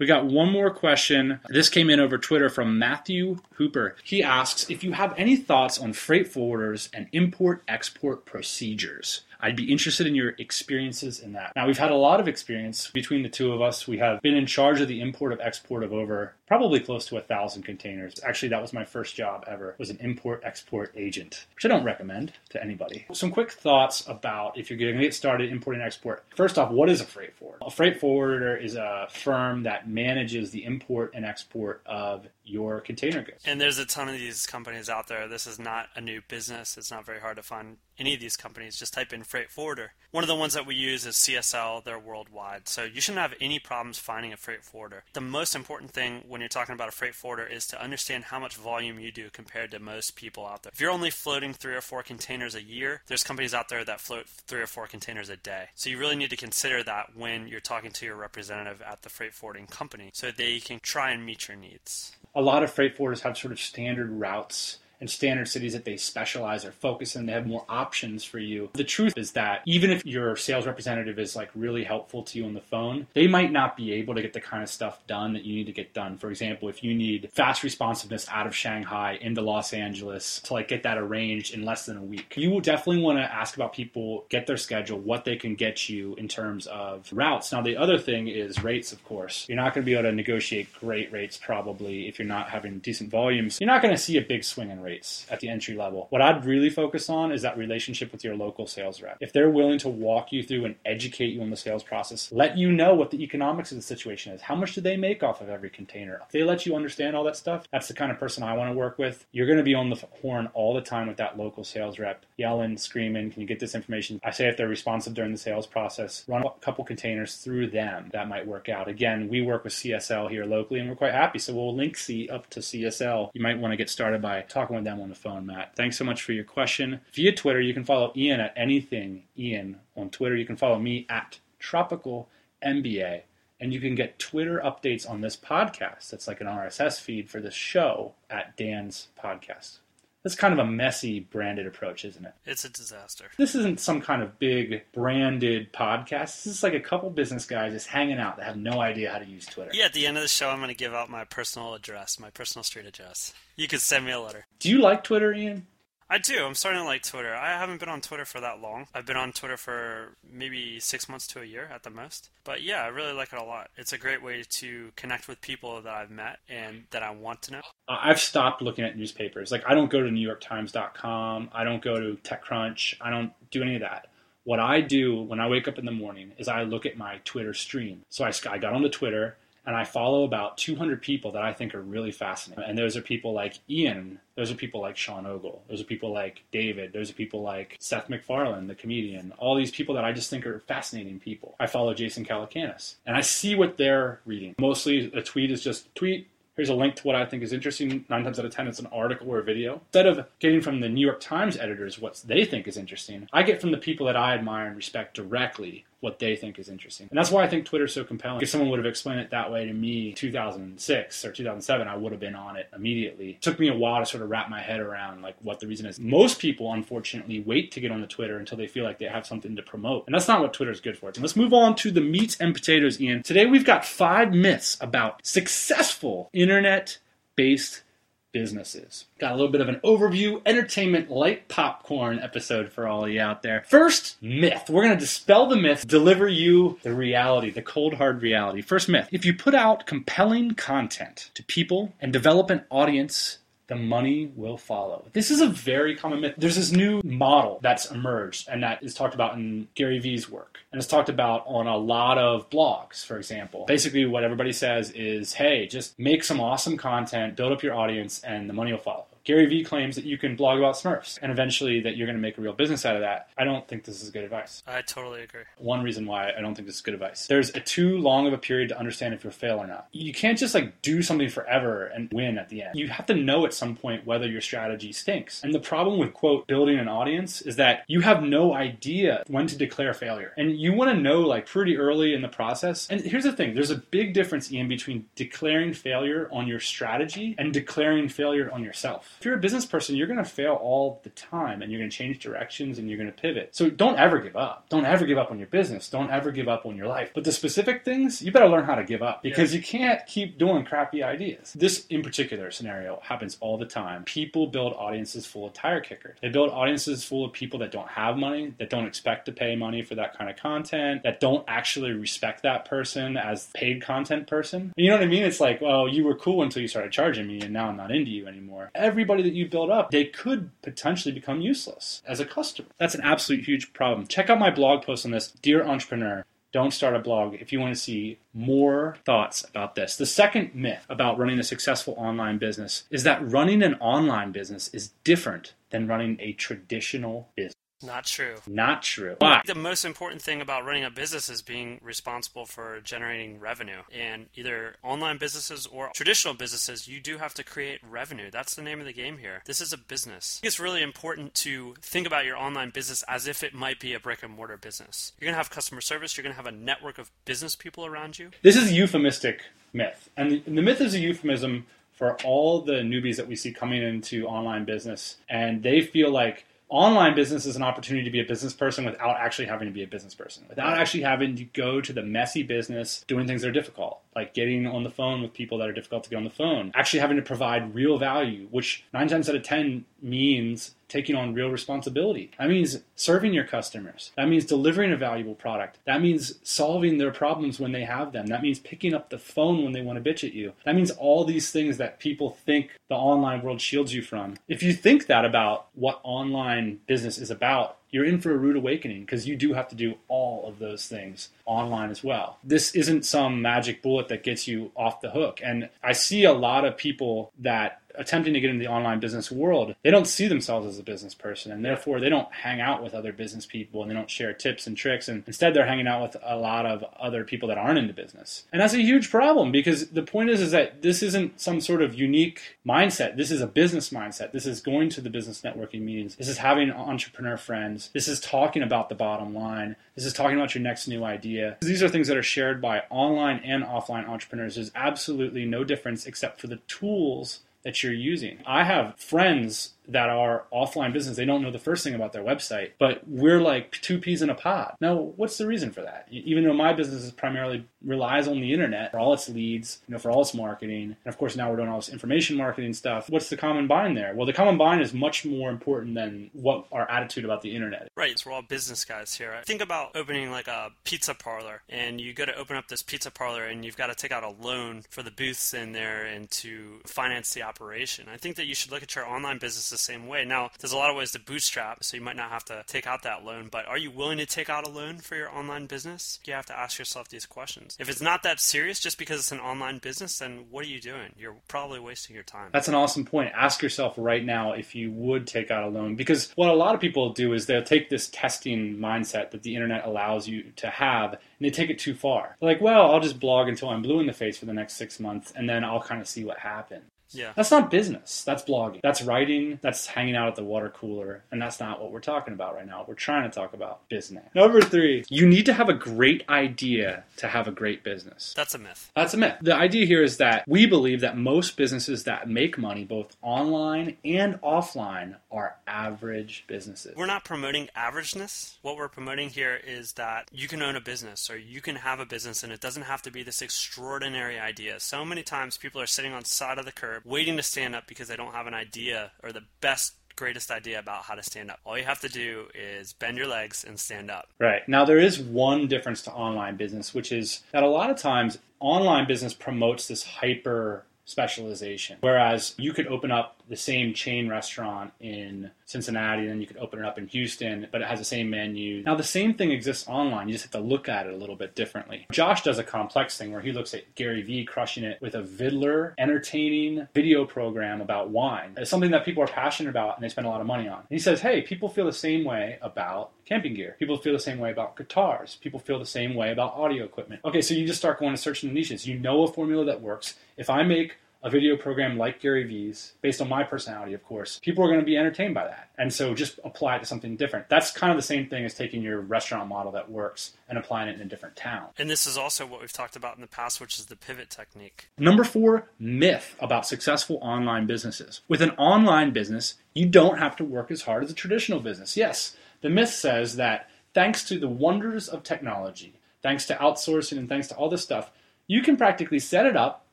We 0.00 0.06
got 0.06 0.24
one 0.24 0.50
more 0.50 0.70
question. 0.70 1.40
This 1.50 1.68
came 1.68 1.90
in 1.90 2.00
over 2.00 2.16
Twitter 2.16 2.48
from 2.48 2.78
Matthew 2.78 3.36
Hooper. 3.56 3.96
He 4.02 4.22
asks 4.22 4.70
if 4.70 4.82
you 4.82 4.92
have 4.92 5.12
any 5.18 5.36
thoughts 5.36 5.78
on 5.78 5.92
freight 5.92 6.32
forwarders 6.32 6.88
and 6.94 7.06
import 7.12 7.62
export 7.68 8.24
procedures. 8.24 9.20
I'd 9.42 9.56
be 9.56 9.70
interested 9.70 10.06
in 10.06 10.14
your 10.14 10.30
experiences 10.38 11.20
in 11.20 11.32
that. 11.32 11.52
Now, 11.56 11.66
we've 11.66 11.78
had 11.78 11.90
a 11.90 11.96
lot 11.96 12.20
of 12.20 12.28
experience 12.28 12.90
between 12.90 13.22
the 13.22 13.28
two 13.28 13.52
of 13.52 13.60
us. 13.60 13.86
We 13.86 13.98
have 13.98 14.22
been 14.22 14.36
in 14.36 14.46
charge 14.46 14.80
of 14.80 14.88
the 14.88 15.00
import 15.00 15.32
of 15.32 15.40
export 15.40 15.82
of 15.82 15.92
over 15.92 16.34
probably 16.46 16.80
close 16.80 17.06
to 17.06 17.16
a 17.16 17.20
thousand 17.20 17.62
containers. 17.62 18.14
Actually, 18.26 18.48
that 18.48 18.60
was 18.60 18.72
my 18.72 18.84
first 18.84 19.14
job 19.14 19.44
ever, 19.46 19.76
was 19.78 19.88
an 19.88 19.98
import 20.00 20.42
export 20.44 20.92
agent, 20.96 21.46
which 21.54 21.64
I 21.64 21.68
don't 21.68 21.84
recommend 21.84 22.32
to 22.50 22.62
anybody. 22.62 23.06
Some 23.12 23.30
quick 23.30 23.52
thoughts 23.52 24.04
about 24.08 24.58
if 24.58 24.68
you're 24.68 24.78
going 24.78 24.96
to 24.96 25.00
get 25.00 25.14
started 25.14 25.52
importing 25.52 25.80
and 25.80 25.86
export. 25.86 26.24
First 26.34 26.58
off, 26.58 26.72
what 26.72 26.88
is 26.88 27.00
a 27.00 27.04
freight 27.04 27.36
forwarder? 27.36 27.58
A 27.64 27.70
freight 27.70 28.00
forwarder 28.00 28.56
is 28.56 28.74
a 28.74 29.06
firm 29.10 29.62
that 29.62 29.88
manages 29.88 30.50
the 30.50 30.64
import 30.64 31.12
and 31.14 31.24
export 31.24 31.82
of 31.86 32.26
your 32.44 32.80
container 32.80 33.22
goods. 33.22 33.44
And 33.46 33.60
there's 33.60 33.78
a 33.78 33.86
ton 33.86 34.08
of 34.08 34.14
these 34.14 34.44
companies 34.46 34.88
out 34.88 35.06
there. 35.06 35.28
This 35.28 35.46
is 35.46 35.60
not 35.60 35.88
a 35.94 36.00
new 36.00 36.20
business. 36.26 36.76
It's 36.76 36.90
not 36.90 37.06
very 37.06 37.20
hard 37.20 37.36
to 37.36 37.44
find 37.44 37.76
any 38.00 38.14
of 38.14 38.20
these 38.20 38.36
companies. 38.36 38.76
Just 38.76 38.94
type 38.94 39.12
in 39.12 39.22
freight 39.22 39.50
forwarder. 39.50 39.92
One 40.10 40.24
of 40.24 40.28
the 40.28 40.34
ones 40.34 40.54
that 40.54 40.66
we 40.66 40.74
use 40.74 41.06
is 41.06 41.14
CSL. 41.14 41.84
They're 41.84 41.98
worldwide. 41.98 42.66
So 42.66 42.82
you 42.82 43.00
shouldn't 43.00 43.20
have 43.20 43.34
any 43.40 43.58
problems 43.58 43.98
finding 43.98 44.32
a 44.32 44.36
freight 44.36 44.64
forwarder. 44.64 45.04
The 45.12 45.20
most 45.20 45.54
important 45.54 45.92
thing 45.92 46.24
when 46.26 46.40
you're 46.40 46.48
talking 46.48 46.74
about 46.74 46.88
a 46.88 46.92
freight 46.92 47.14
forwarder 47.14 47.44
is 47.44 47.66
to 47.68 47.80
understand 47.80 48.24
how 48.24 48.40
much 48.40 48.56
volume 48.56 48.98
you 48.98 49.12
do 49.12 49.28
compared 49.30 49.70
to 49.70 49.78
most 49.78 50.16
people 50.16 50.46
out 50.46 50.62
there. 50.62 50.72
If 50.72 50.80
you're 50.80 50.90
only 50.90 51.10
floating 51.10 51.52
three 51.52 51.74
or 51.74 51.80
four 51.80 52.02
containers 52.02 52.54
a 52.54 52.62
year, 52.62 53.02
there's 53.06 53.22
companies 53.22 53.54
out 53.54 53.68
there 53.68 53.84
that 53.84 54.00
float 54.00 54.26
three 54.26 54.62
or 54.62 54.66
four 54.66 54.86
containers 54.86 55.28
a 55.28 55.36
day. 55.36 55.66
So 55.74 55.90
you 55.90 55.98
really 55.98 56.16
need 56.16 56.30
to 56.30 56.36
consider 56.36 56.82
that 56.84 57.16
when 57.16 57.46
you're 57.46 57.60
talking 57.60 57.90
to 57.92 58.06
your 58.06 58.16
representative 58.16 58.82
at 58.82 59.02
the 59.02 59.10
freight 59.10 59.34
forwarding 59.34 59.66
company 59.66 60.10
so 60.14 60.30
they 60.30 60.58
can 60.58 60.80
try 60.82 61.10
and 61.10 61.24
meet 61.24 61.48
your 61.48 61.56
needs. 61.56 62.16
A 62.34 62.40
lot 62.40 62.62
of 62.62 62.72
freight 62.72 62.96
forwarders 62.96 63.20
have 63.20 63.36
sort 63.36 63.52
of 63.52 63.60
standard 63.60 64.10
routes 64.10 64.78
and 65.00 65.10
standard 65.10 65.48
cities 65.48 65.72
that 65.72 65.84
they 65.84 65.96
specialize 65.96 66.64
or 66.64 66.72
focus 66.72 67.16
in. 67.16 67.26
They 67.26 67.32
have 67.32 67.46
more 67.46 67.64
options 67.68 68.24
for 68.24 68.38
you. 68.38 68.70
The 68.74 68.84
truth 68.84 69.14
is 69.16 69.32
that 69.32 69.62
even 69.66 69.90
if 69.90 70.04
your 70.04 70.36
sales 70.36 70.66
representative 70.66 71.18
is 71.18 71.34
like 71.34 71.50
really 71.54 71.84
helpful 71.84 72.22
to 72.24 72.38
you 72.38 72.44
on 72.44 72.54
the 72.54 72.60
phone, 72.60 73.06
they 73.14 73.26
might 73.26 73.52
not 73.52 73.76
be 73.76 73.92
able 73.94 74.14
to 74.14 74.22
get 74.22 74.32
the 74.32 74.40
kind 74.40 74.62
of 74.62 74.68
stuff 74.68 75.04
done 75.06 75.32
that 75.32 75.44
you 75.44 75.54
need 75.54 75.66
to 75.66 75.72
get 75.72 75.94
done. 75.94 76.18
For 76.18 76.30
example, 76.30 76.68
if 76.68 76.84
you 76.84 76.94
need 76.94 77.30
fast 77.32 77.62
responsiveness 77.62 78.26
out 78.30 78.46
of 78.46 78.54
Shanghai 78.54 79.18
into 79.20 79.40
Los 79.40 79.72
Angeles 79.72 80.40
to 80.42 80.54
like 80.54 80.68
get 80.68 80.82
that 80.82 80.98
arranged 80.98 81.54
in 81.54 81.64
less 81.64 81.86
than 81.86 81.96
a 81.96 82.02
week, 82.02 82.34
you 82.36 82.50
will 82.50 82.60
definitely 82.60 83.02
want 83.02 83.18
to 83.18 83.22
ask 83.22 83.56
about 83.56 83.72
people, 83.72 84.26
get 84.28 84.46
their 84.46 84.56
schedule, 84.56 84.98
what 84.98 85.24
they 85.24 85.36
can 85.36 85.54
get 85.54 85.88
you 85.88 86.14
in 86.16 86.28
terms 86.28 86.66
of 86.66 87.10
routes. 87.12 87.52
Now, 87.52 87.62
the 87.62 87.76
other 87.76 87.98
thing 87.98 88.28
is 88.28 88.62
rates, 88.62 88.92
of 88.92 89.02
course. 89.04 89.46
You're 89.48 89.56
not 89.56 89.74
going 89.74 89.84
to 89.84 89.86
be 89.86 89.94
able 89.94 90.10
to 90.10 90.12
negotiate 90.12 90.68
great 90.78 91.10
rates 91.12 91.38
probably 91.38 92.08
if 92.08 92.18
you're 92.18 92.28
not 92.28 92.50
having 92.50 92.78
decent 92.80 93.10
volumes. 93.10 93.58
You're 93.60 93.68
not 93.68 93.82
going 93.82 93.94
to 93.94 94.00
see 94.00 94.18
a 94.18 94.22
big 94.22 94.44
swing 94.44 94.70
in 94.70 94.82
rates 94.82 94.89
at 95.30 95.40
the 95.40 95.48
entry 95.48 95.74
level. 95.74 96.06
What 96.10 96.22
I'd 96.22 96.44
really 96.44 96.70
focus 96.70 97.08
on 97.08 97.32
is 97.32 97.42
that 97.42 97.56
relationship 97.56 98.12
with 98.12 98.24
your 98.24 98.36
local 98.36 98.66
sales 98.66 99.00
rep. 99.00 99.18
If 99.20 99.32
they're 99.32 99.50
willing 99.50 99.78
to 99.80 99.88
walk 99.88 100.32
you 100.32 100.42
through 100.42 100.64
and 100.64 100.76
educate 100.84 101.32
you 101.34 101.42
on 101.42 101.50
the 101.50 101.56
sales 101.56 101.82
process, 101.82 102.30
let 102.32 102.56
you 102.58 102.72
know 102.72 102.94
what 102.94 103.10
the 103.10 103.22
economics 103.22 103.70
of 103.72 103.78
the 103.78 103.82
situation 103.82 104.32
is. 104.32 104.42
How 104.42 104.54
much 104.54 104.74
do 104.74 104.80
they 104.80 104.96
make 104.96 105.22
off 105.22 105.40
of 105.40 105.48
every 105.48 105.70
container? 105.70 106.20
If 106.24 106.32
they 106.32 106.42
let 106.42 106.66
you 106.66 106.76
understand 106.76 107.16
all 107.16 107.24
that 107.24 107.36
stuff, 107.36 107.66
that's 107.72 107.88
the 107.88 107.94
kind 107.94 108.10
of 108.10 108.18
person 108.18 108.42
I 108.42 108.54
want 108.54 108.70
to 108.70 108.76
work 108.76 108.98
with. 108.98 109.26
You're 109.32 109.46
going 109.46 109.58
to 109.58 109.64
be 109.64 109.74
on 109.74 109.90
the 109.90 110.02
horn 110.22 110.48
all 110.54 110.74
the 110.74 110.80
time 110.80 111.08
with 111.08 111.16
that 111.18 111.38
local 111.38 111.64
sales 111.64 111.98
rep, 111.98 112.24
yelling, 112.36 112.76
screaming, 112.76 113.30
can 113.30 113.40
you 113.40 113.46
get 113.46 113.60
this 113.60 113.74
information? 113.74 114.20
I 114.24 114.30
say 114.30 114.48
if 114.48 114.56
they're 114.56 114.68
responsive 114.68 115.14
during 115.14 115.32
the 115.32 115.38
sales 115.38 115.66
process, 115.66 116.24
run 116.28 116.44
a 116.44 116.50
couple 116.60 116.84
containers 116.84 117.36
through 117.36 117.68
them. 117.68 118.10
That 118.12 118.28
might 118.28 118.46
work 118.46 118.68
out. 118.68 118.88
Again, 118.88 119.28
we 119.28 119.40
work 119.42 119.64
with 119.64 119.72
CSL 119.72 120.30
here 120.30 120.44
locally 120.44 120.80
and 120.80 120.88
we're 120.88 120.96
quite 120.96 121.14
happy. 121.14 121.38
So 121.38 121.54
we'll 121.54 121.74
link 121.74 121.96
C 121.96 122.28
up 122.28 122.48
to 122.50 122.60
CSL. 122.60 123.30
You 123.34 123.42
might 123.42 123.58
want 123.58 123.72
to 123.72 123.76
get 123.76 123.90
started 123.90 124.22
by 124.22 124.42
talking 124.42 124.76
with 124.76 124.79
them 124.84 125.00
on 125.00 125.08
the 125.08 125.14
phone, 125.14 125.46
Matt. 125.46 125.74
Thanks 125.76 125.96
so 125.96 126.04
much 126.04 126.22
for 126.22 126.32
your 126.32 126.44
question. 126.44 127.00
Via 127.12 127.32
Twitter, 127.32 127.60
you 127.60 127.74
can 127.74 127.84
follow 127.84 128.12
Ian 128.16 128.40
at 128.40 128.52
anything 128.56 129.24
Ian 129.38 129.80
on 129.96 130.10
Twitter. 130.10 130.36
You 130.36 130.46
can 130.46 130.56
follow 130.56 130.78
me 130.78 131.06
at 131.08 131.38
Tropical 131.58 132.28
MBA. 132.64 133.22
And 133.62 133.74
you 133.74 133.80
can 133.80 133.94
get 133.94 134.18
Twitter 134.18 134.60
updates 134.64 135.08
on 135.08 135.20
this 135.20 135.36
podcast. 135.36 136.14
It's 136.14 136.26
like 136.26 136.40
an 136.40 136.46
RSS 136.46 136.98
feed 136.98 137.28
for 137.28 137.40
this 137.40 137.52
show 137.52 138.14
at 138.30 138.56
Dan's 138.56 139.08
podcast. 139.22 139.80
That's 140.22 140.34
kind 140.34 140.52
of 140.52 140.58
a 140.58 140.66
messy 140.66 141.20
branded 141.20 141.66
approach, 141.66 142.04
isn't 142.04 142.24
it? 142.24 142.34
It's 142.44 142.64
a 142.64 142.68
disaster. 142.68 143.26
This 143.38 143.54
isn't 143.54 143.80
some 143.80 144.02
kind 144.02 144.22
of 144.22 144.38
big 144.38 144.82
branded 144.92 145.72
podcast. 145.72 146.44
This 146.44 146.46
is 146.46 146.62
like 146.62 146.74
a 146.74 146.80
couple 146.80 147.08
business 147.08 147.46
guys 147.46 147.72
just 147.72 147.86
hanging 147.86 148.18
out 148.18 148.36
that 148.36 148.44
have 148.44 148.56
no 148.58 148.80
idea 148.80 149.10
how 149.10 149.18
to 149.18 149.24
use 149.24 149.46
Twitter. 149.46 149.70
Yeah, 149.72 149.86
at 149.86 149.94
the 149.94 150.06
end 150.06 150.18
of 150.18 150.22
the 150.22 150.28
show, 150.28 150.50
I'm 150.50 150.58
going 150.58 150.68
to 150.68 150.74
give 150.74 150.92
out 150.92 151.08
my 151.08 151.24
personal 151.24 151.72
address, 151.74 152.20
my 152.20 152.28
personal 152.30 152.64
street 152.64 152.84
address. 152.84 153.32
You 153.56 153.66
could 153.66 153.80
send 153.80 154.04
me 154.04 154.12
a 154.12 154.20
letter. 154.20 154.46
Do 154.58 154.68
you 154.68 154.80
like 154.80 155.04
Twitter, 155.04 155.32
Ian? 155.32 155.66
I 156.12 156.18
do. 156.18 156.44
I'm 156.44 156.56
starting 156.56 156.80
to 156.80 156.84
like 156.84 157.04
Twitter. 157.04 157.32
I 157.32 157.50
haven't 157.50 157.78
been 157.78 157.88
on 157.88 158.00
Twitter 158.00 158.24
for 158.24 158.40
that 158.40 158.60
long. 158.60 158.88
I've 158.92 159.06
been 159.06 159.16
on 159.16 159.30
Twitter 159.32 159.56
for 159.56 160.16
maybe 160.28 160.80
six 160.80 161.08
months 161.08 161.28
to 161.28 161.40
a 161.40 161.44
year 161.44 161.70
at 161.72 161.84
the 161.84 161.90
most. 161.90 162.30
But 162.42 162.62
yeah, 162.62 162.82
I 162.82 162.88
really 162.88 163.12
like 163.12 163.32
it 163.32 163.38
a 163.38 163.44
lot. 163.44 163.70
It's 163.76 163.92
a 163.92 163.98
great 163.98 164.20
way 164.20 164.42
to 164.42 164.90
connect 164.96 165.28
with 165.28 165.40
people 165.40 165.80
that 165.80 165.94
I've 165.94 166.10
met 166.10 166.40
and 166.48 166.82
that 166.90 167.04
I 167.04 167.10
want 167.10 167.42
to 167.42 167.52
know. 167.52 167.60
Uh, 167.88 167.98
I've 168.02 168.18
stopped 168.18 168.60
looking 168.60 168.84
at 168.84 168.98
newspapers. 168.98 169.52
Like, 169.52 169.62
I 169.68 169.74
don't 169.74 169.88
go 169.88 170.02
to 170.02 170.10
NewYorkTimes.com. 170.10 171.50
I 171.54 171.62
don't 171.62 171.80
go 171.80 172.00
to 172.00 172.18
TechCrunch. 172.24 172.94
I 173.00 173.10
don't 173.10 173.32
do 173.52 173.62
any 173.62 173.76
of 173.76 173.82
that. 173.82 174.08
What 174.42 174.58
I 174.58 174.80
do 174.80 175.22
when 175.22 175.38
I 175.38 175.46
wake 175.46 175.68
up 175.68 175.78
in 175.78 175.84
the 175.84 175.92
morning 175.92 176.32
is 176.38 176.48
I 176.48 176.64
look 176.64 176.86
at 176.86 176.96
my 176.96 177.20
Twitter 177.24 177.54
stream. 177.54 178.02
So 178.08 178.24
I, 178.24 178.32
I 178.50 178.58
got 178.58 178.72
on 178.72 178.82
the 178.82 178.88
Twitter 178.88 179.36
and 179.66 179.76
I 179.76 179.84
follow 179.84 180.24
about 180.24 180.56
200 180.58 181.02
people 181.02 181.32
that 181.32 181.42
I 181.42 181.52
think 181.52 181.74
are 181.74 181.82
really 181.82 182.10
fascinating. 182.10 182.64
And 182.64 182.78
those 182.78 182.96
are 182.96 183.02
people 183.02 183.32
like 183.32 183.58
Ian. 183.68 184.18
Those 184.34 184.50
are 184.50 184.54
people 184.54 184.80
like 184.80 184.96
Sean 184.96 185.26
Ogle. 185.26 185.62
Those 185.68 185.80
are 185.80 185.84
people 185.84 186.12
like 186.12 186.42
David. 186.50 186.92
Those 186.92 187.10
are 187.10 187.14
people 187.14 187.42
like 187.42 187.76
Seth 187.78 188.08
MacFarlane, 188.08 188.66
the 188.66 188.74
comedian. 188.74 189.32
All 189.38 189.54
these 189.54 189.70
people 189.70 189.94
that 189.96 190.04
I 190.04 190.12
just 190.12 190.30
think 190.30 190.46
are 190.46 190.60
fascinating 190.60 191.20
people. 191.20 191.56
I 191.60 191.66
follow 191.66 191.92
Jason 191.94 192.24
Calacanis, 192.24 192.96
and 193.06 193.16
I 193.16 193.20
see 193.20 193.54
what 193.54 193.76
they're 193.76 194.20
reading. 194.24 194.54
Mostly, 194.58 195.10
a 195.12 195.22
tweet 195.22 195.50
is 195.50 195.62
just 195.62 195.94
tweet. 195.94 196.28
Here's 196.56 196.68
a 196.68 196.74
link 196.74 196.96
to 196.96 197.06
what 197.06 197.16
I 197.16 197.24
think 197.24 197.42
is 197.42 197.52
interesting. 197.52 198.04
Nine 198.08 198.24
times 198.24 198.38
out 198.38 198.44
of 198.44 198.52
ten, 198.52 198.66
it's 198.66 198.80
an 198.80 198.88
article 198.92 199.30
or 199.30 199.38
a 199.38 199.42
video. 199.42 199.80
Instead 199.86 200.06
of 200.06 200.26
getting 200.40 200.60
from 200.60 200.80
the 200.80 200.88
New 200.88 201.06
York 201.06 201.20
Times 201.20 201.56
editors 201.56 201.98
what 201.98 202.20
they 202.26 202.44
think 202.44 202.66
is 202.66 202.76
interesting, 202.76 203.28
I 203.32 203.42
get 203.42 203.60
from 203.60 203.70
the 203.70 203.78
people 203.78 204.06
that 204.06 204.16
I 204.16 204.34
admire 204.34 204.66
and 204.66 204.76
respect 204.76 205.14
directly 205.14 205.84
what 206.00 206.18
they 206.18 206.34
think 206.34 206.58
is 206.58 206.68
interesting. 206.68 207.08
And 207.10 207.18
that's 207.18 207.30
why 207.30 207.44
I 207.44 207.48
think 207.48 207.66
Twitter's 207.66 207.92
so 207.92 208.04
compelling. 208.04 208.40
If 208.42 208.48
someone 208.48 208.70
would 208.70 208.78
have 208.78 208.86
explained 208.86 209.20
it 209.20 209.30
that 209.30 209.52
way 209.52 209.66
to 209.66 209.72
me 209.72 210.12
2006 210.12 211.24
or 211.24 211.32
2007, 211.32 211.88
I 211.88 211.96
would 211.96 212.12
have 212.12 212.20
been 212.20 212.34
on 212.34 212.56
it 212.56 212.68
immediately. 212.74 213.30
It 213.30 213.42
took 213.42 213.58
me 213.58 213.68
a 213.68 213.74
while 213.74 214.00
to 214.00 214.06
sort 214.06 214.22
of 214.22 214.30
wrap 214.30 214.48
my 214.48 214.60
head 214.60 214.80
around 214.80 215.22
like 215.22 215.36
what 215.42 215.60
the 215.60 215.66
reason 215.66 215.86
is. 215.86 216.00
Most 216.00 216.38
people 216.38 216.72
unfortunately 216.72 217.40
wait 217.40 217.72
to 217.72 217.80
get 217.80 217.92
on 217.92 218.00
the 218.00 218.06
Twitter 218.06 218.38
until 218.38 218.56
they 218.56 218.66
feel 218.66 218.84
like 218.84 218.98
they 218.98 219.06
have 219.06 219.26
something 219.26 219.54
to 219.56 219.62
promote. 219.62 220.06
And 220.06 220.14
that's 220.14 220.28
not 220.28 220.40
what 220.40 220.54
Twitter's 220.54 220.80
good 220.80 220.96
for. 220.96 221.12
So 221.14 221.20
let's 221.20 221.36
move 221.36 221.52
on 221.52 221.76
to 221.76 221.90
the 221.90 222.00
meats 222.00 222.36
and 222.40 222.54
potatoes, 222.54 223.00
Ian. 223.00 223.22
Today 223.22 223.44
we've 223.44 223.64
got 223.64 223.84
five 223.84 224.32
myths 224.32 224.78
about 224.80 225.24
successful 225.24 226.30
internet 226.32 226.98
based 227.36 227.82
businesses. 228.32 229.06
Got 229.18 229.32
a 229.32 229.34
little 229.34 229.50
bit 229.50 229.60
of 229.60 229.68
an 229.68 229.80
overview, 229.84 230.40
entertainment, 230.46 231.10
light 231.10 231.48
popcorn 231.48 232.18
episode 232.18 232.72
for 232.72 232.86
all 232.86 233.04
of 233.04 233.10
you 233.10 233.20
out 233.20 233.42
there. 233.42 233.64
First 233.66 234.16
myth. 234.22 234.64
We're 234.68 234.84
going 234.84 234.96
to 234.96 235.00
dispel 235.00 235.46
the 235.46 235.56
myth, 235.56 235.86
deliver 235.86 236.28
you 236.28 236.78
the 236.82 236.94
reality, 236.94 237.50
the 237.50 237.62
cold 237.62 237.94
hard 237.94 238.22
reality. 238.22 238.62
First 238.62 238.88
myth. 238.88 239.08
If 239.10 239.24
you 239.24 239.34
put 239.34 239.54
out 239.54 239.86
compelling 239.86 240.54
content 240.54 241.30
to 241.34 241.42
people 241.42 241.92
and 242.00 242.12
develop 242.12 242.50
an 242.50 242.64
audience 242.70 243.38
the 243.70 243.76
money 243.76 244.32
will 244.34 244.58
follow. 244.58 245.06
This 245.12 245.30
is 245.30 245.40
a 245.40 245.46
very 245.46 245.96
common 245.96 246.20
myth. 246.20 246.34
There's 246.36 246.56
this 246.56 246.72
new 246.72 247.00
model 247.04 247.60
that's 247.62 247.88
emerged 247.90 248.48
and 248.48 248.64
that 248.64 248.82
is 248.82 248.94
talked 248.94 249.14
about 249.14 249.34
in 249.34 249.68
Gary 249.76 250.00
Vee's 250.00 250.28
work. 250.28 250.58
And 250.72 250.80
it's 250.80 250.88
talked 250.90 251.08
about 251.08 251.44
on 251.46 251.68
a 251.68 251.76
lot 251.76 252.18
of 252.18 252.50
blogs, 252.50 253.06
for 253.06 253.16
example. 253.16 253.64
Basically, 253.66 254.04
what 254.04 254.24
everybody 254.24 254.52
says 254.52 254.90
is 254.90 255.34
hey, 255.34 255.68
just 255.68 255.96
make 255.98 256.24
some 256.24 256.40
awesome 256.40 256.76
content, 256.76 257.36
build 257.36 257.52
up 257.52 257.62
your 257.62 257.74
audience, 257.74 258.20
and 258.22 258.50
the 258.50 258.54
money 258.54 258.72
will 258.72 258.80
follow. 258.80 259.06
Gary 259.24 259.46
Vee 259.46 259.64
claims 259.64 259.96
that 259.96 260.04
you 260.04 260.18
can 260.18 260.36
blog 260.36 260.58
about 260.58 260.74
Smurfs 260.74 261.18
and 261.20 261.30
eventually 261.30 261.80
that 261.80 261.96
you're 261.96 262.06
going 262.06 262.16
to 262.16 262.22
make 262.22 262.38
a 262.38 262.40
real 262.40 262.52
business 262.52 262.86
out 262.86 262.96
of 262.96 263.02
that. 263.02 263.28
I 263.36 263.44
don't 263.44 263.66
think 263.68 263.84
this 263.84 264.02
is 264.02 264.10
good 264.10 264.24
advice. 264.24 264.62
I 264.66 264.82
totally 264.82 265.22
agree. 265.22 265.42
One 265.58 265.82
reason 265.82 266.06
why 266.06 266.32
I 266.36 266.40
don't 266.40 266.54
think 266.54 266.66
this 266.66 266.76
is 266.76 266.82
good 266.82 266.94
advice. 266.94 267.26
There's 267.26 267.50
a 267.50 267.60
too 267.60 267.98
long 267.98 268.26
of 268.26 268.32
a 268.32 268.38
period 268.38 268.70
to 268.70 268.78
understand 268.78 269.14
if 269.14 269.24
you'll 269.24 269.32
fail 269.32 269.58
or 269.58 269.66
not. 269.66 269.88
You 269.92 270.12
can't 270.12 270.38
just 270.38 270.54
like 270.54 270.80
do 270.82 271.02
something 271.02 271.28
forever 271.28 271.86
and 271.86 272.10
win 272.12 272.38
at 272.38 272.48
the 272.48 272.62
end. 272.62 272.76
You 272.76 272.88
have 272.88 273.06
to 273.06 273.14
know 273.14 273.44
at 273.44 273.54
some 273.54 273.76
point 273.76 274.06
whether 274.06 274.26
your 274.26 274.40
strategy 274.40 274.92
stinks. 274.92 275.42
And 275.42 275.54
the 275.54 275.60
problem 275.60 275.98
with 275.98 276.14
quote 276.14 276.46
building 276.46 276.78
an 276.78 276.88
audience 276.88 277.42
is 277.42 277.56
that 277.56 277.84
you 277.88 278.00
have 278.00 278.22
no 278.22 278.54
idea 278.54 279.22
when 279.28 279.46
to 279.46 279.56
declare 279.56 279.94
failure. 279.94 280.32
And 280.36 280.58
you 280.58 280.72
want 280.72 280.90
to 280.90 281.00
know 281.00 281.20
like 281.20 281.46
pretty 281.46 281.76
early 281.76 282.14
in 282.14 282.22
the 282.22 282.28
process. 282.28 282.88
And 282.88 283.00
here's 283.00 283.24
the 283.24 283.32
thing, 283.32 283.54
there's 283.54 283.70
a 283.70 283.76
big 283.76 284.14
difference 284.14 284.50
Ian 284.52 284.68
between 284.68 285.06
declaring 285.14 285.72
failure 285.72 286.28
on 286.32 286.46
your 286.46 286.60
strategy 286.60 287.34
and 287.38 287.52
declaring 287.52 288.08
failure 288.08 288.50
on 288.50 288.62
yourself. 288.64 289.09
If 289.18 289.24
you're 289.24 289.34
a 289.34 289.40
business 289.40 289.66
person, 289.66 289.96
you're 289.96 290.06
going 290.06 290.18
to 290.18 290.24
fail 290.24 290.54
all 290.54 291.00
the 291.02 291.10
time 291.10 291.62
and 291.62 291.70
you're 291.70 291.80
going 291.80 291.90
to 291.90 291.96
change 291.96 292.20
directions 292.20 292.78
and 292.78 292.88
you're 292.88 292.98
going 292.98 293.12
to 293.12 293.20
pivot. 293.20 293.54
So 293.54 293.68
don't 293.68 293.98
ever 293.98 294.18
give 294.18 294.36
up. 294.36 294.66
Don't 294.68 294.86
ever 294.86 295.04
give 295.04 295.18
up 295.18 295.30
on 295.30 295.38
your 295.38 295.48
business. 295.48 295.88
Don't 295.88 296.10
ever 296.10 296.30
give 296.30 296.48
up 296.48 296.64
on 296.66 296.76
your 296.76 296.86
life. 296.86 297.10
But 297.14 297.24
the 297.24 297.32
specific 297.32 297.84
things, 297.84 298.22
you 298.22 298.32
better 298.32 298.48
learn 298.48 298.64
how 298.64 298.76
to 298.76 298.84
give 298.84 299.02
up 299.02 299.22
because 299.22 299.54
you 299.54 299.62
can't 299.62 300.04
keep 300.06 300.38
doing 300.38 300.64
crappy 300.64 301.02
ideas. 301.02 301.52
This 301.54 301.86
in 301.86 302.02
particular 302.02 302.50
scenario 302.50 303.00
happens 303.02 303.36
all 303.40 303.58
the 303.58 303.66
time. 303.66 304.04
People 304.04 304.46
build 304.46 304.72
audiences 304.74 305.26
full 305.26 305.46
of 305.46 305.52
tire 305.52 305.80
kickers. 305.80 306.18
They 306.22 306.28
build 306.28 306.50
audiences 306.50 307.04
full 307.04 307.24
of 307.24 307.32
people 307.32 307.58
that 307.60 307.72
don't 307.72 307.88
have 307.88 308.16
money, 308.16 308.54
that 308.58 308.70
don't 308.70 308.86
expect 308.86 309.26
to 309.26 309.32
pay 309.32 309.56
money 309.56 309.82
for 309.82 309.96
that 309.96 310.16
kind 310.16 310.30
of 310.30 310.36
content, 310.36 311.02
that 311.02 311.20
don't 311.20 311.44
actually 311.48 311.92
respect 311.92 312.42
that 312.42 312.64
person 312.64 313.16
as 313.16 313.48
paid 313.54 313.82
content 313.82 314.26
person. 314.26 314.72
You 314.76 314.90
know 314.90 314.96
what 314.96 315.04
I 315.04 315.08
mean? 315.08 315.24
It's 315.24 315.40
like, 315.40 315.60
well, 315.60 315.88
you 315.88 316.04
were 316.04 316.16
cool 316.16 316.42
until 316.42 316.62
you 316.62 316.68
started 316.68 316.92
charging 316.92 317.26
me 317.26 317.40
and 317.40 317.52
now 317.52 317.68
I'm 317.68 317.76
not 317.76 317.90
into 317.90 318.10
you 318.10 318.26
anymore. 318.26 318.70
Everybody 319.00 319.22
that 319.22 319.32
you 319.32 319.48
build 319.48 319.70
up, 319.70 319.90
they 319.90 320.04
could 320.04 320.50
potentially 320.60 321.14
become 321.14 321.40
useless 321.40 322.02
as 322.06 322.20
a 322.20 322.26
customer. 322.26 322.68
That's 322.76 322.94
an 322.94 323.00
absolute 323.00 323.46
huge 323.46 323.72
problem. 323.72 324.06
Check 324.06 324.28
out 324.28 324.38
my 324.38 324.50
blog 324.50 324.82
post 324.82 325.06
on 325.06 325.10
this, 325.10 325.32
Dear 325.40 325.64
Entrepreneur. 325.64 326.26
Don't 326.52 326.70
start 326.70 326.94
a 326.94 326.98
blog 326.98 327.32
if 327.36 327.50
you 327.50 327.60
want 327.60 327.74
to 327.74 327.80
see 327.80 328.18
more 328.34 328.98
thoughts 329.06 329.42
about 329.42 329.74
this. 329.74 329.96
The 329.96 330.04
second 330.04 330.54
myth 330.54 330.84
about 330.90 331.16
running 331.16 331.38
a 331.38 331.42
successful 331.42 331.94
online 331.96 332.36
business 332.36 332.84
is 332.90 333.02
that 333.04 333.26
running 333.26 333.62
an 333.62 333.76
online 333.76 334.32
business 334.32 334.68
is 334.74 334.90
different 335.02 335.54
than 335.70 335.88
running 335.88 336.18
a 336.20 336.34
traditional 336.34 337.30
business. 337.34 337.54
Not 337.82 338.04
true. 338.04 338.36
Not 338.46 338.82
true. 338.82 339.16
Why? 339.18 339.42
The 339.46 339.54
most 339.54 339.84
important 339.84 340.22
thing 340.22 340.40
about 340.40 340.64
running 340.64 340.84
a 340.84 340.90
business 340.90 341.28
is 341.28 341.42
being 341.42 341.80
responsible 341.82 342.46
for 342.46 342.80
generating 342.80 343.40
revenue. 343.40 343.82
And 343.92 344.26
either 344.34 344.76
online 344.82 345.18
businesses 345.18 345.66
or 345.66 345.90
traditional 345.94 346.34
businesses, 346.34 346.88
you 346.88 347.00
do 347.00 347.18
have 347.18 347.34
to 347.34 347.44
create 347.44 347.80
revenue. 347.88 348.30
That's 348.30 348.54
the 348.54 348.62
name 348.62 348.80
of 348.80 348.86
the 348.86 348.92
game 348.92 349.18
here. 349.18 349.42
This 349.46 349.60
is 349.60 349.72
a 349.72 349.78
business. 349.78 350.40
It's 350.42 350.60
really 350.60 350.82
important 350.82 351.34
to 351.36 351.74
think 351.80 352.06
about 352.06 352.24
your 352.24 352.36
online 352.36 352.70
business 352.70 353.02
as 353.08 353.26
if 353.26 353.42
it 353.42 353.54
might 353.54 353.80
be 353.80 353.94
a 353.94 354.00
brick 354.00 354.22
and 354.22 354.32
mortar 354.32 354.56
business. 354.56 355.12
You're 355.18 355.26
going 355.26 355.34
to 355.34 355.38
have 355.38 355.50
customer 355.50 355.80
service, 355.80 356.16
you're 356.16 356.22
going 356.22 356.34
to 356.34 356.42
have 356.42 356.46
a 356.46 356.56
network 356.56 356.98
of 356.98 357.10
business 357.24 357.56
people 357.56 357.86
around 357.86 358.18
you. 358.18 358.30
This 358.42 358.56
is 358.56 358.70
a 358.70 358.74
euphemistic 358.74 359.42
myth. 359.72 360.10
And 360.16 360.30
the, 360.30 360.40
the 360.40 360.62
myth 360.62 360.80
is 360.80 360.94
a 360.94 360.98
euphemism 360.98 361.66
for 361.92 362.16
all 362.24 362.62
the 362.62 362.80
newbies 362.80 363.16
that 363.16 363.28
we 363.28 363.36
see 363.36 363.52
coming 363.52 363.82
into 363.82 364.26
online 364.26 364.64
business, 364.64 365.16
and 365.28 365.62
they 365.62 365.82
feel 365.82 366.10
like 366.10 366.46
online 366.70 367.16
business 367.16 367.46
is 367.46 367.56
an 367.56 367.62
opportunity 367.62 368.04
to 368.04 368.10
be 368.10 368.20
a 368.20 368.24
business 368.24 368.52
person 368.52 368.84
without 368.84 369.16
actually 369.18 369.46
having 369.46 369.66
to 369.66 369.74
be 369.74 369.82
a 369.82 369.86
business 369.86 370.14
person, 370.14 370.44
without 370.48 370.78
actually 370.78 371.02
having 371.02 371.34
to 371.36 371.44
go 371.44 371.80
to 371.80 371.92
the 371.92 372.02
messy 372.02 372.44
business 372.44 373.04
doing 373.08 373.26
things 373.26 373.42
that 373.42 373.48
are 373.48 373.52
difficult, 373.52 374.00
like 374.14 374.34
getting 374.34 374.66
on 374.66 374.84
the 374.84 374.90
phone 374.90 375.20
with 375.20 375.32
people 375.32 375.58
that 375.58 375.68
are 375.68 375.72
difficult 375.72 376.04
to 376.04 376.10
get 376.10 376.16
on 376.16 376.24
the 376.24 376.30
phone, 376.30 376.70
actually 376.74 377.00
having 377.00 377.16
to 377.16 377.22
provide 377.22 377.74
real 377.74 377.98
value, 377.98 378.46
which 378.50 378.84
nine 378.94 379.08
times 379.08 379.28
out 379.28 379.34
of 379.34 379.42
10 379.42 379.84
means 380.02 380.74
taking 380.90 381.14
on 381.14 381.32
real 381.32 381.50
responsibility. 381.50 382.30
That 382.38 382.48
means 382.48 382.80
serving 382.96 383.32
your 383.32 383.44
customers. 383.44 384.10
That 384.16 384.28
means 384.28 384.44
delivering 384.44 384.92
a 384.92 384.96
valuable 384.96 385.36
product. 385.36 385.78
That 385.86 386.02
means 386.02 386.34
solving 386.42 386.98
their 386.98 387.12
problems 387.12 387.60
when 387.60 387.72
they 387.72 387.84
have 387.84 388.12
them. 388.12 388.26
That 388.26 388.42
means 388.42 388.58
picking 388.58 388.92
up 388.92 389.08
the 389.08 389.18
phone 389.18 389.62
when 389.62 389.72
they 389.72 389.82
want 389.82 390.02
to 390.02 390.10
bitch 390.10 390.24
at 390.24 390.34
you. 390.34 390.52
That 390.64 390.74
means 390.74 390.90
all 390.90 391.24
these 391.24 391.50
things 391.50 391.78
that 391.78 392.00
people 392.00 392.30
think 392.44 392.70
the 392.88 392.96
online 392.96 393.42
world 393.42 393.60
shields 393.60 393.94
you 393.94 394.02
from. 394.02 394.34
If 394.48 394.62
you 394.62 394.72
think 394.72 395.06
that 395.06 395.24
about 395.24 395.68
what 395.74 396.00
online 396.02 396.80
business 396.86 397.18
is 397.18 397.30
about, 397.30 397.76
you're 397.90 398.04
in 398.04 398.20
for 398.20 398.32
a 398.32 398.36
rude 398.36 398.56
awakening 398.56 399.00
because 399.00 399.26
you 399.26 399.36
do 399.36 399.52
have 399.52 399.68
to 399.68 399.74
do 399.74 399.94
all 400.08 400.48
of 400.48 400.58
those 400.58 400.86
things 400.86 401.28
online 401.44 401.90
as 401.90 402.04
well. 402.04 402.38
This 402.44 402.74
isn't 402.74 403.04
some 403.04 403.42
magic 403.42 403.82
bullet 403.82 404.08
that 404.08 404.22
gets 404.22 404.46
you 404.46 404.70
off 404.76 405.00
the 405.00 405.10
hook. 405.10 405.40
And 405.42 405.68
I 405.82 405.92
see 405.92 406.24
a 406.24 406.32
lot 406.32 406.64
of 406.64 406.76
people 406.76 407.32
that 407.40 407.79
attempting 407.94 408.34
to 408.34 408.40
get 408.40 408.50
into 408.50 408.64
the 408.64 408.70
online 408.70 409.00
business 409.00 409.30
world, 409.30 409.74
they 409.82 409.90
don't 409.90 410.06
see 410.06 410.28
themselves 410.28 410.66
as 410.66 410.78
a 410.78 410.82
business 410.82 411.14
person 411.14 411.52
and 411.52 411.64
therefore 411.64 412.00
they 412.00 412.08
don't 412.08 412.32
hang 412.32 412.60
out 412.60 412.82
with 412.82 412.94
other 412.94 413.12
business 413.12 413.46
people 413.46 413.82
and 413.82 413.90
they 413.90 413.94
don't 413.94 414.10
share 414.10 414.32
tips 414.32 414.66
and 414.66 414.76
tricks 414.76 415.08
and 415.08 415.24
instead 415.26 415.54
they're 415.54 415.66
hanging 415.66 415.86
out 415.86 416.02
with 416.02 416.16
a 416.22 416.36
lot 416.36 416.66
of 416.66 416.84
other 416.98 417.24
people 417.24 417.48
that 417.48 417.58
aren't 417.58 417.78
into 417.78 417.92
business. 417.92 418.44
And 418.52 418.60
that's 418.60 418.74
a 418.74 418.82
huge 418.82 419.10
problem 419.10 419.52
because 419.52 419.88
the 419.88 420.02
point 420.02 420.30
is 420.30 420.40
is 420.40 420.50
that 420.52 420.82
this 420.82 421.02
isn't 421.02 421.40
some 421.40 421.60
sort 421.60 421.82
of 421.82 421.94
unique 421.94 422.56
mindset. 422.66 423.16
This 423.16 423.30
is 423.30 423.40
a 423.40 423.46
business 423.46 423.90
mindset. 423.90 424.32
This 424.32 424.46
is 424.46 424.60
going 424.60 424.88
to 424.90 425.00
the 425.00 425.10
business 425.10 425.42
networking 425.42 425.82
meetings. 425.82 426.16
This 426.16 426.28
is 426.28 426.38
having 426.38 426.70
entrepreneur 426.70 427.36
friends. 427.36 427.90
This 427.92 428.08
is 428.08 428.20
talking 428.20 428.62
about 428.62 428.88
the 428.88 428.94
bottom 428.94 429.34
line. 429.34 429.76
This 429.94 430.06
is 430.06 430.12
talking 430.12 430.36
about 430.36 430.54
your 430.54 430.62
next 430.62 430.88
new 430.88 431.04
idea. 431.04 431.58
These 431.60 431.82
are 431.82 431.88
things 431.88 432.08
that 432.08 432.16
are 432.16 432.22
shared 432.22 432.60
by 432.60 432.84
online 432.90 433.40
and 433.44 433.64
offline 433.64 434.08
entrepreneurs. 434.08 434.54
There's 434.54 434.72
absolutely 434.74 435.44
no 435.44 435.64
difference 435.64 436.06
except 436.06 436.40
for 436.40 436.46
the 436.46 436.56
tools 436.68 437.40
that 437.62 437.82
you're 437.82 437.92
using. 437.92 438.38
I 438.46 438.64
have 438.64 438.98
friends 438.98 439.74
that 439.90 440.08
are 440.08 440.44
offline 440.52 440.92
business, 440.92 441.16
they 441.16 441.24
don't 441.24 441.42
know 441.42 441.50
the 441.50 441.58
first 441.58 441.84
thing 441.84 441.94
about 441.94 442.12
their 442.12 442.22
website, 442.22 442.72
but 442.78 443.06
we're 443.06 443.40
like 443.40 443.72
two 443.82 443.98
peas 443.98 444.22
in 444.22 444.30
a 444.30 444.34
pod. 444.34 444.74
Now, 444.80 444.96
what's 444.96 445.38
the 445.38 445.46
reason 445.46 445.72
for 445.72 445.82
that? 445.82 446.06
Even 446.10 446.44
though 446.44 446.54
my 446.54 446.72
business 446.72 447.02
is 447.02 447.12
primarily 447.12 447.66
relies 447.84 448.28
on 448.28 448.40
the 448.40 448.52
internet 448.52 448.90
for 448.90 448.98
all 448.98 449.12
its 449.12 449.28
leads, 449.28 449.80
you 449.88 449.92
know, 449.92 449.98
for 449.98 450.10
all 450.10 450.22
its 450.22 450.34
marketing, 450.34 450.96
and 451.04 451.12
of 451.12 451.18
course 451.18 451.36
now 451.36 451.50
we're 451.50 451.56
doing 451.56 451.68
all 451.68 451.78
this 451.78 451.88
information 451.88 452.36
marketing 452.36 452.72
stuff. 452.72 453.08
What's 453.08 453.28
the 453.28 453.36
common 453.36 453.66
bind 453.66 453.96
there? 453.96 454.14
Well, 454.14 454.26
the 454.26 454.32
common 454.32 454.58
bind 454.58 454.82
is 454.82 454.92
much 454.92 455.24
more 455.24 455.50
important 455.50 455.94
than 455.94 456.30
what 456.32 456.66
our 456.72 456.90
attitude 456.90 457.24
about 457.24 457.42
the 457.42 457.54
internet. 457.54 457.88
Right, 457.96 458.18
so 458.18 458.30
we're 458.30 458.36
all 458.36 458.42
business 458.42 458.84
guys 458.84 459.14
here. 459.14 459.40
Think 459.44 459.62
about 459.62 459.96
opening 459.96 460.30
like 460.30 460.48
a 460.48 460.70
pizza 460.84 461.14
parlor, 461.14 461.62
and 461.68 462.00
you 462.00 462.12
go 462.12 462.26
to 462.26 462.34
open 462.36 462.56
up 462.56 462.68
this 462.68 462.82
pizza 462.82 463.10
parlor, 463.10 463.44
and 463.44 463.64
you've 463.64 463.76
got 463.76 463.88
to 463.88 463.94
take 463.94 464.12
out 464.12 464.22
a 464.22 464.30
loan 464.30 464.82
for 464.90 465.02
the 465.02 465.10
booths 465.10 465.54
in 465.54 465.72
there 465.72 466.04
and 466.04 466.30
to 466.30 466.80
finance 466.86 467.34
the 467.34 467.42
operation. 467.42 468.06
I 468.12 468.16
think 468.16 468.36
that 468.36 468.46
you 468.46 468.54
should 468.54 468.70
look 468.70 468.82
at 468.82 468.94
your 468.94 469.06
online 469.06 469.38
business 469.38 469.72
same 469.80 470.06
way. 470.06 470.24
Now, 470.24 470.50
there's 470.58 470.72
a 470.72 470.76
lot 470.76 470.90
of 470.90 470.96
ways 470.96 471.12
to 471.12 471.18
bootstrap, 471.18 471.84
so 471.84 471.96
you 471.96 472.02
might 472.02 472.16
not 472.16 472.30
have 472.30 472.44
to 472.46 472.64
take 472.66 472.86
out 472.86 473.02
that 473.02 473.24
loan, 473.24 473.48
but 473.50 473.66
are 473.66 473.78
you 473.78 473.90
willing 473.90 474.18
to 474.18 474.26
take 474.26 474.50
out 474.50 474.66
a 474.66 474.70
loan 474.70 474.98
for 474.98 475.16
your 475.16 475.30
online 475.30 475.66
business? 475.66 476.20
You 476.24 476.34
have 476.34 476.46
to 476.46 476.58
ask 476.58 476.78
yourself 476.78 477.08
these 477.08 477.26
questions. 477.26 477.76
If 477.78 477.88
it's 477.88 478.00
not 478.00 478.22
that 478.22 478.40
serious 478.40 478.80
just 478.80 478.98
because 478.98 479.20
it's 479.20 479.32
an 479.32 479.40
online 479.40 479.78
business, 479.78 480.18
then 480.18 480.46
what 480.50 480.64
are 480.64 480.68
you 480.68 480.80
doing? 480.80 481.12
You're 481.16 481.36
probably 481.48 481.80
wasting 481.80 482.14
your 482.14 482.24
time. 482.24 482.50
That's 482.52 482.68
an 482.68 482.74
awesome 482.74 483.04
point. 483.04 483.32
Ask 483.34 483.62
yourself 483.62 483.94
right 483.96 484.24
now 484.24 484.52
if 484.52 484.74
you 484.74 484.92
would 484.92 485.26
take 485.26 485.50
out 485.50 485.64
a 485.64 485.68
loan 485.68 485.96
because 485.96 486.32
what 486.34 486.48
a 486.48 486.54
lot 486.54 486.74
of 486.74 486.80
people 486.80 487.12
do 487.12 487.32
is 487.32 487.46
they'll 487.46 487.62
take 487.62 487.90
this 487.90 488.08
testing 488.08 488.76
mindset 488.76 489.30
that 489.30 489.42
the 489.42 489.54
internet 489.54 489.84
allows 489.84 490.28
you 490.28 490.52
to 490.56 490.68
have 490.68 491.12
and 491.12 491.20
they 491.40 491.50
take 491.50 491.70
it 491.70 491.78
too 491.78 491.94
far. 491.94 492.36
Like, 492.40 492.60
well, 492.60 492.90
I'll 492.90 493.00
just 493.00 493.20
blog 493.20 493.48
until 493.48 493.70
I'm 493.70 493.82
blue 493.82 494.00
in 494.00 494.06
the 494.06 494.12
face 494.12 494.38
for 494.38 494.46
the 494.46 494.52
next 494.52 494.74
six 494.74 495.00
months 495.00 495.32
and 495.34 495.48
then 495.48 495.64
I'll 495.64 495.82
kind 495.82 496.00
of 496.00 496.08
see 496.08 496.24
what 496.24 496.38
happens. 496.38 496.84
Yeah. 497.12 497.32
That's 497.34 497.50
not 497.50 497.70
business. 497.70 498.22
That's 498.24 498.42
blogging. 498.42 498.80
That's 498.82 499.02
writing. 499.02 499.58
That's 499.62 499.86
hanging 499.86 500.16
out 500.16 500.28
at 500.28 500.36
the 500.36 500.44
water 500.44 500.68
cooler. 500.68 501.24
And 501.30 501.40
that's 501.40 501.60
not 501.60 501.80
what 501.80 501.92
we're 501.92 502.00
talking 502.00 502.34
about 502.34 502.54
right 502.54 502.66
now. 502.66 502.84
We're 502.86 502.94
trying 502.94 503.28
to 503.28 503.34
talk 503.34 503.52
about 503.52 503.88
business. 503.88 504.24
Number 504.34 504.60
three, 504.60 505.04
you 505.08 505.26
need 505.26 505.46
to 505.46 505.52
have 505.52 505.68
a 505.68 505.74
great 505.74 506.24
idea 506.28 507.04
to 507.16 507.28
have 507.28 507.48
a 507.48 507.52
great 507.52 507.82
business. 507.84 508.34
That's 508.36 508.54
a 508.54 508.58
myth. 508.58 508.90
That's 508.94 509.14
a 509.14 509.16
myth. 509.16 509.36
The 509.42 509.54
idea 509.54 509.86
here 509.86 510.02
is 510.02 510.18
that 510.18 510.44
we 510.46 510.66
believe 510.66 511.00
that 511.00 511.16
most 511.16 511.56
businesses 511.56 512.04
that 512.04 512.28
make 512.28 512.58
money, 512.58 512.84
both 512.84 513.16
online 513.22 513.96
and 514.04 514.40
offline, 514.40 515.16
are 515.30 515.56
average 515.66 516.44
businesses. 516.46 516.94
We're 516.96 517.06
not 517.06 517.24
promoting 517.24 517.68
averageness. 517.76 518.56
What 518.62 518.76
we're 518.76 518.88
promoting 518.88 519.30
here 519.30 519.60
is 519.64 519.94
that 519.94 520.28
you 520.32 520.48
can 520.48 520.62
own 520.62 520.76
a 520.76 520.80
business 520.80 521.30
or 521.30 521.38
you 521.38 521.60
can 521.60 521.76
have 521.76 522.00
a 522.00 522.06
business 522.06 522.42
and 522.42 522.52
it 522.52 522.60
doesn't 522.60 522.82
have 522.82 523.02
to 523.02 523.10
be 523.10 523.22
this 523.22 523.42
extraordinary 523.42 524.38
idea. 524.38 524.80
So 524.80 525.04
many 525.04 525.22
times 525.22 525.56
people 525.56 525.80
are 525.80 525.86
sitting 525.86 526.12
on 526.12 526.22
the 526.22 526.28
side 526.28 526.58
of 526.58 526.64
the 526.64 526.72
curb 526.72 526.99
waiting 527.04 527.36
to 527.36 527.42
stand 527.42 527.74
up 527.74 527.86
because 527.86 528.08
they 528.08 528.16
don't 528.16 528.34
have 528.34 528.46
an 528.46 528.54
idea 528.54 529.12
or 529.22 529.32
the 529.32 529.42
best 529.60 529.94
greatest 530.16 530.50
idea 530.50 530.78
about 530.78 531.04
how 531.04 531.14
to 531.14 531.22
stand 531.22 531.50
up. 531.50 531.58
All 531.64 531.78
you 531.78 531.84
have 531.84 532.00
to 532.00 532.08
do 532.08 532.48
is 532.54 532.92
bend 532.92 533.16
your 533.16 533.26
legs 533.26 533.64
and 533.64 533.80
stand 533.80 534.10
up. 534.10 534.28
Right. 534.38 534.60
Now, 534.68 534.84
there 534.84 534.98
is 534.98 535.18
one 535.18 535.66
difference 535.66 536.02
to 536.02 536.12
online 536.12 536.56
business, 536.56 536.92
which 536.92 537.10
is 537.10 537.42
that 537.52 537.62
a 537.62 537.68
lot 537.68 537.88
of 537.88 537.96
times 537.96 538.38
online 538.60 539.06
business 539.06 539.32
promotes 539.32 539.88
this 539.88 540.04
hyper 540.04 540.84
specialization. 541.10 541.98
Whereas 542.00 542.54
you 542.56 542.72
could 542.72 542.86
open 542.86 543.10
up 543.10 543.36
the 543.48 543.56
same 543.56 543.92
chain 543.94 544.28
restaurant 544.28 544.92
in 545.00 545.50
Cincinnati, 545.66 546.22
and 546.22 546.30
then 546.30 546.40
you 546.40 546.46
could 546.46 546.56
open 546.56 546.78
it 546.78 546.84
up 546.84 546.98
in 546.98 547.08
Houston, 547.08 547.66
but 547.72 547.80
it 547.80 547.88
has 547.88 547.98
the 547.98 548.04
same 548.04 548.30
menu. 548.30 548.82
Now, 548.84 548.94
the 548.94 549.02
same 549.02 549.34
thing 549.34 549.50
exists 549.50 549.88
online. 549.88 550.28
You 550.28 550.34
just 550.34 550.44
have 550.44 550.52
to 550.52 550.66
look 550.66 550.88
at 550.88 551.06
it 551.06 551.12
a 551.12 551.16
little 551.16 551.36
bit 551.36 551.54
differently. 551.54 552.06
Josh 552.12 552.42
does 552.42 552.58
a 552.58 552.64
complex 552.64 553.18
thing 553.18 553.32
where 553.32 553.40
he 553.40 553.52
looks 553.52 553.74
at 553.74 553.94
Gary 553.94 554.22
Vee 554.22 554.44
crushing 554.44 554.84
it 554.84 555.00
with 555.00 555.14
a 555.14 555.22
Vidler 555.22 555.94
entertaining 555.98 556.86
video 556.94 557.24
program 557.24 557.80
about 557.80 558.10
wine. 558.10 558.54
It's 558.56 558.70
something 558.70 558.92
that 558.92 559.04
people 559.04 559.22
are 559.22 559.28
passionate 559.28 559.70
about 559.70 559.96
and 559.96 560.04
they 560.04 560.08
spend 560.08 560.26
a 560.26 560.30
lot 560.30 560.40
of 560.40 560.46
money 560.46 560.68
on. 560.68 560.78
And 560.78 560.88
he 560.90 560.98
says, 560.98 561.20
hey, 561.20 561.42
people 561.42 561.68
feel 561.68 561.86
the 561.86 561.92
same 561.92 562.24
way 562.24 562.58
about 562.62 563.10
camping 563.30 563.54
gear. 563.54 563.76
People 563.78 563.96
feel 563.96 564.12
the 564.12 564.18
same 564.18 564.38
way 564.38 564.50
about 564.50 564.76
guitars. 564.76 565.38
People 565.40 565.60
feel 565.60 565.78
the 565.78 565.86
same 565.86 566.14
way 566.14 566.32
about 566.32 566.54
audio 566.54 566.84
equipment. 566.84 567.22
Okay, 567.24 567.40
so 567.40 567.54
you 567.54 567.66
just 567.66 567.78
start 567.78 568.00
going 568.00 568.12
to 568.12 568.20
searching 568.20 568.50
the 568.50 568.54
niches. 568.54 568.86
You 568.86 568.98
know 568.98 569.22
a 569.22 569.32
formula 569.32 569.64
that 569.66 569.80
works. 569.80 570.16
If 570.36 570.50
I 570.50 570.64
make 570.64 570.96
a 571.22 571.30
video 571.30 571.54
program 571.54 571.98
like 571.98 572.18
Gary 572.18 572.44
Vee's, 572.44 572.94
based 573.02 573.20
on 573.20 573.28
my 573.28 573.44
personality, 573.44 573.92
of 573.92 574.02
course, 574.02 574.40
people 574.42 574.64
are 574.64 574.68
going 574.68 574.80
to 574.80 574.86
be 574.86 574.96
entertained 574.96 575.34
by 575.34 575.44
that. 575.44 575.68
And 575.76 575.92
so 575.92 576.14
just 576.14 576.40
apply 576.44 576.76
it 576.76 576.78
to 576.80 576.86
something 576.86 577.16
different. 577.16 577.48
That's 577.48 577.70
kind 577.70 577.90
of 577.90 577.98
the 577.98 578.02
same 578.02 578.26
thing 578.28 578.44
as 578.44 578.54
taking 578.54 578.82
your 578.82 579.00
restaurant 579.00 579.48
model 579.48 579.70
that 579.72 579.90
works 579.90 580.32
and 580.48 580.58
applying 580.58 580.88
it 580.88 580.96
in 580.96 581.02
a 581.02 581.04
different 581.04 581.36
town. 581.36 581.68
And 581.78 581.90
this 581.90 582.06
is 582.06 582.16
also 582.16 582.46
what 582.46 582.60
we've 582.62 582.72
talked 582.72 582.96
about 582.96 583.16
in 583.16 583.20
the 583.20 583.26
past, 583.26 583.60
which 583.60 583.78
is 583.78 583.86
the 583.86 583.96
pivot 583.96 584.30
technique. 584.30 584.88
Number 584.98 585.22
four, 585.22 585.68
myth 585.78 586.36
about 586.40 586.66
successful 586.66 587.18
online 587.20 587.66
businesses. 587.66 588.22
With 588.26 588.40
an 588.40 588.50
online 588.52 589.12
business, 589.12 589.54
you 589.74 589.86
don't 589.86 590.18
have 590.18 590.36
to 590.36 590.44
work 590.44 590.70
as 590.70 590.82
hard 590.82 591.04
as 591.04 591.10
a 591.10 591.14
traditional 591.14 591.60
business. 591.60 591.98
Yes, 591.98 592.34
the 592.60 592.70
myth 592.70 592.90
says 592.90 593.36
that 593.36 593.68
thanks 593.94 594.24
to 594.24 594.38
the 594.38 594.48
wonders 594.48 595.08
of 595.08 595.22
technology, 595.22 595.94
thanks 596.22 596.46
to 596.46 596.54
outsourcing 596.56 597.18
and 597.18 597.28
thanks 597.28 597.48
to 597.48 597.56
all 597.56 597.68
this 597.68 597.82
stuff, 597.82 598.10
you 598.46 598.62
can 598.62 598.76
practically 598.76 599.18
set 599.18 599.46
it 599.46 599.56
up 599.56 599.86